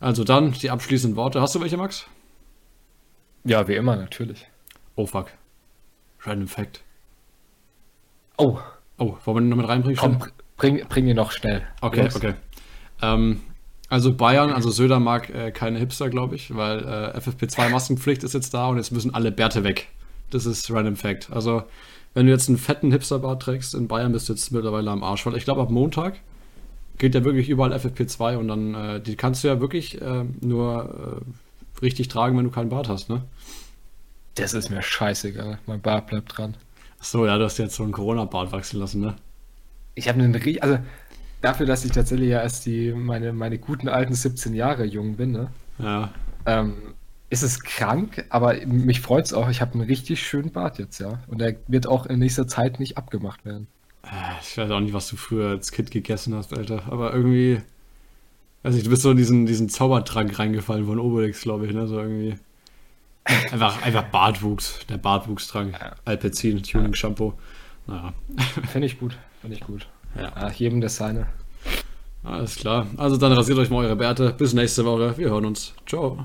Also 0.00 0.24
dann 0.24 0.52
die 0.52 0.70
abschließenden 0.70 1.16
Worte. 1.16 1.40
Hast 1.40 1.54
du 1.54 1.60
welche, 1.60 1.76
Max? 1.76 2.06
Ja, 3.44 3.66
wie 3.66 3.74
immer, 3.74 3.96
natürlich. 3.96 4.46
Oh 4.94 5.06
fuck. 5.06 5.32
Random 6.20 6.48
Fact. 6.48 6.82
Oh. 8.36 8.58
Oh, 8.98 9.16
wollen 9.24 9.36
wir 9.36 9.40
den 9.40 9.48
noch 9.50 9.56
mit 9.56 9.68
reinbringen? 9.68 9.96
Komm, 9.96 10.18
bring, 10.56 10.84
bring 10.88 11.06
ihn 11.06 11.16
noch 11.16 11.32
schnell. 11.32 11.66
Okay, 11.80 12.04
Los. 12.04 12.16
okay. 12.16 12.34
Ähm, 13.00 13.42
also 13.88 14.14
Bayern, 14.14 14.50
also 14.50 14.70
Söder 14.70 15.00
mag 15.00 15.30
äh, 15.30 15.50
keine 15.50 15.78
Hipster, 15.78 16.10
glaube 16.10 16.36
ich, 16.36 16.54
weil 16.54 16.80
äh, 16.80 17.18
FFP2-Maskenpflicht 17.18 18.22
ist 18.22 18.34
jetzt 18.34 18.52
da 18.52 18.68
und 18.68 18.76
jetzt 18.76 18.92
müssen 18.92 19.14
alle 19.14 19.32
Bärte 19.32 19.64
weg. 19.64 19.88
Das 20.30 20.44
ist 20.44 20.70
Random 20.70 20.96
Fact. 20.96 21.30
Also, 21.32 21.62
wenn 22.12 22.26
du 22.26 22.32
jetzt 22.32 22.48
einen 22.48 22.58
fetten 22.58 22.92
Hipsterbart 22.92 23.42
trägst 23.42 23.74
in 23.74 23.88
Bayern, 23.88 24.12
bist 24.12 24.28
du 24.28 24.34
jetzt 24.34 24.50
mittlerweile 24.52 24.90
am 24.90 25.02
Arsch. 25.02 25.24
Weil 25.24 25.36
ich 25.36 25.44
glaube, 25.44 25.62
ab 25.62 25.70
Montag 25.70 26.20
gilt 26.98 27.14
ja 27.14 27.24
wirklich 27.24 27.48
überall 27.48 27.72
FFP2 27.72 28.36
und 28.36 28.48
dann, 28.48 28.74
äh, 28.74 29.00
die 29.00 29.16
kannst 29.16 29.42
du 29.42 29.48
ja 29.48 29.60
wirklich 29.60 30.00
äh, 30.02 30.24
nur 30.40 31.22
äh, 31.22 31.80
richtig 31.80 32.08
tragen, 32.08 32.36
wenn 32.36 32.44
du 32.44 32.50
keinen 32.50 32.68
Bart 32.68 32.88
hast, 32.88 33.08
ne? 33.08 33.22
Das 34.34 34.52
ist 34.52 34.70
mir 34.70 34.82
scheißegal. 34.82 35.58
Mein 35.66 35.80
Bart 35.80 36.08
bleibt 36.08 36.36
dran. 36.36 36.56
Achso, 37.00 37.24
ja, 37.24 37.38
du 37.38 37.44
hast 37.44 37.58
jetzt 37.58 37.76
so 37.76 37.84
einen 37.84 37.92
Corona-Bart 37.92 38.52
wachsen 38.52 38.78
lassen, 38.80 39.00
ne? 39.00 39.14
Ich 39.94 40.08
habe 40.08 40.22
einen, 40.22 40.34
also 40.60 40.78
dafür, 41.40 41.66
dass 41.66 41.84
ich 41.84 41.92
tatsächlich 41.92 42.30
ja 42.30 42.42
erst 42.42 42.66
die, 42.66 42.92
meine, 42.92 43.32
meine 43.32 43.58
guten 43.58 43.88
alten 43.88 44.14
17 44.14 44.54
Jahre 44.54 44.84
jung 44.84 45.16
bin, 45.16 45.32
ne? 45.32 45.48
Ja. 45.78 46.10
Ähm, 46.46 46.94
ist 47.30 47.42
es 47.42 47.62
krank, 47.62 48.24
aber 48.30 48.54
mich 48.66 49.00
freut 49.00 49.26
es 49.26 49.34
auch. 49.34 49.50
Ich 49.50 49.60
habe 49.60 49.74
einen 49.74 49.82
richtig 49.82 50.22
schönen 50.26 50.50
Bart 50.50 50.78
jetzt, 50.78 50.98
ja. 50.98 51.20
Und 51.26 51.40
der 51.40 51.56
wird 51.66 51.86
auch 51.86 52.06
in 52.06 52.18
nächster 52.18 52.48
Zeit 52.48 52.80
nicht 52.80 52.96
abgemacht 52.96 53.44
werden. 53.44 53.66
Äh, 54.02 54.08
ich 54.42 54.56
weiß 54.56 54.70
auch 54.70 54.80
nicht, 54.80 54.94
was 54.94 55.08
du 55.08 55.16
früher 55.16 55.50
als 55.50 55.70
Kind 55.70 55.90
gegessen 55.90 56.34
hast, 56.34 56.56
Alter. 56.56 56.84
Aber 56.90 57.12
irgendwie. 57.12 57.60
Weiß 58.62 58.74
nicht, 58.74 58.86
du 58.86 58.90
bist 58.90 59.02
so 59.02 59.10
in 59.10 59.16
diesen, 59.16 59.46
diesen 59.46 59.68
Zaubertrank 59.68 60.36
reingefallen 60.38 60.86
von 60.86 60.98
Obelix, 60.98 61.42
glaube 61.42 61.66
ich, 61.66 61.74
ne? 61.74 61.86
So 61.86 62.00
irgendwie. 62.00 62.36
Einfach, 63.24 63.82
einfach 63.82 64.04
Bartwuchs, 64.04 64.80
der 64.88 64.96
Bartwuchstrank. 64.96 65.74
Ja. 65.78 65.96
Alpecin, 66.06 66.62
Tuning 66.62 66.94
Shampoo. 66.94 67.34
Naja. 67.86 68.14
Finde 68.72 68.86
ich 68.86 68.98
gut, 68.98 69.18
finde 69.42 69.56
ich 69.56 69.62
gut. 69.62 69.86
Ja. 70.16 70.32
ja, 70.36 70.50
jedem 70.50 70.80
das 70.80 70.96
seine. 70.96 71.26
Alles 72.24 72.56
klar. 72.56 72.86
Also 72.96 73.16
dann 73.16 73.32
rasiert 73.32 73.58
euch 73.58 73.70
mal 73.70 73.84
eure 73.84 73.96
Bärte. 73.96 74.34
Bis 74.36 74.52
nächste 74.52 74.84
Woche. 74.84 75.16
Wir 75.16 75.30
hören 75.30 75.46
uns. 75.46 75.74
Ciao. 75.86 76.24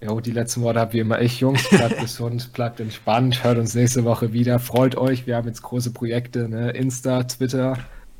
Jo, 0.00 0.20
die 0.20 0.32
letzten 0.32 0.62
Worte 0.62 0.80
habt 0.80 0.94
ihr 0.94 1.02
immer 1.02 1.20
ich, 1.20 1.40
Jungs. 1.40 1.68
Bleibt 1.68 1.98
gesund, 2.00 2.52
bleibt 2.52 2.80
entspannt. 2.80 3.42
Hört 3.44 3.58
uns 3.58 3.74
nächste 3.74 4.04
Woche 4.04 4.32
wieder. 4.32 4.58
Freut 4.58 4.96
euch. 4.96 5.26
Wir 5.26 5.36
haben 5.36 5.48
jetzt 5.48 5.62
große 5.62 5.92
Projekte. 5.92 6.48
Ne? 6.48 6.70
Insta, 6.70 7.22
Twitter, 7.24 7.78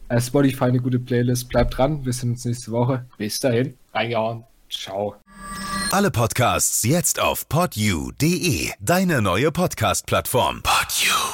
äh, 0.09 0.21
Spotify, 0.21 0.65
eine 0.65 0.81
gute 0.81 0.99
Playlist. 0.99 1.49
Bleibt 1.49 1.77
dran. 1.77 2.05
Wir 2.05 2.13
sehen 2.13 2.31
uns 2.31 2.45
nächste 2.45 2.71
Woche. 2.73 3.05
Bis 3.19 3.41
dahin. 3.41 3.75
Reingehauen. 3.93 4.45
Ciao. 4.71 5.17
Alle 5.93 6.11
Podcasts 6.11 6.83
jetzt 6.83 7.21
auf 7.21 7.49
podyou.de. 7.49 8.71
Deine 8.81 9.23
neue 9.23 9.53
Podcast-Plattform. 9.53 10.63
Podyou. 10.63 11.26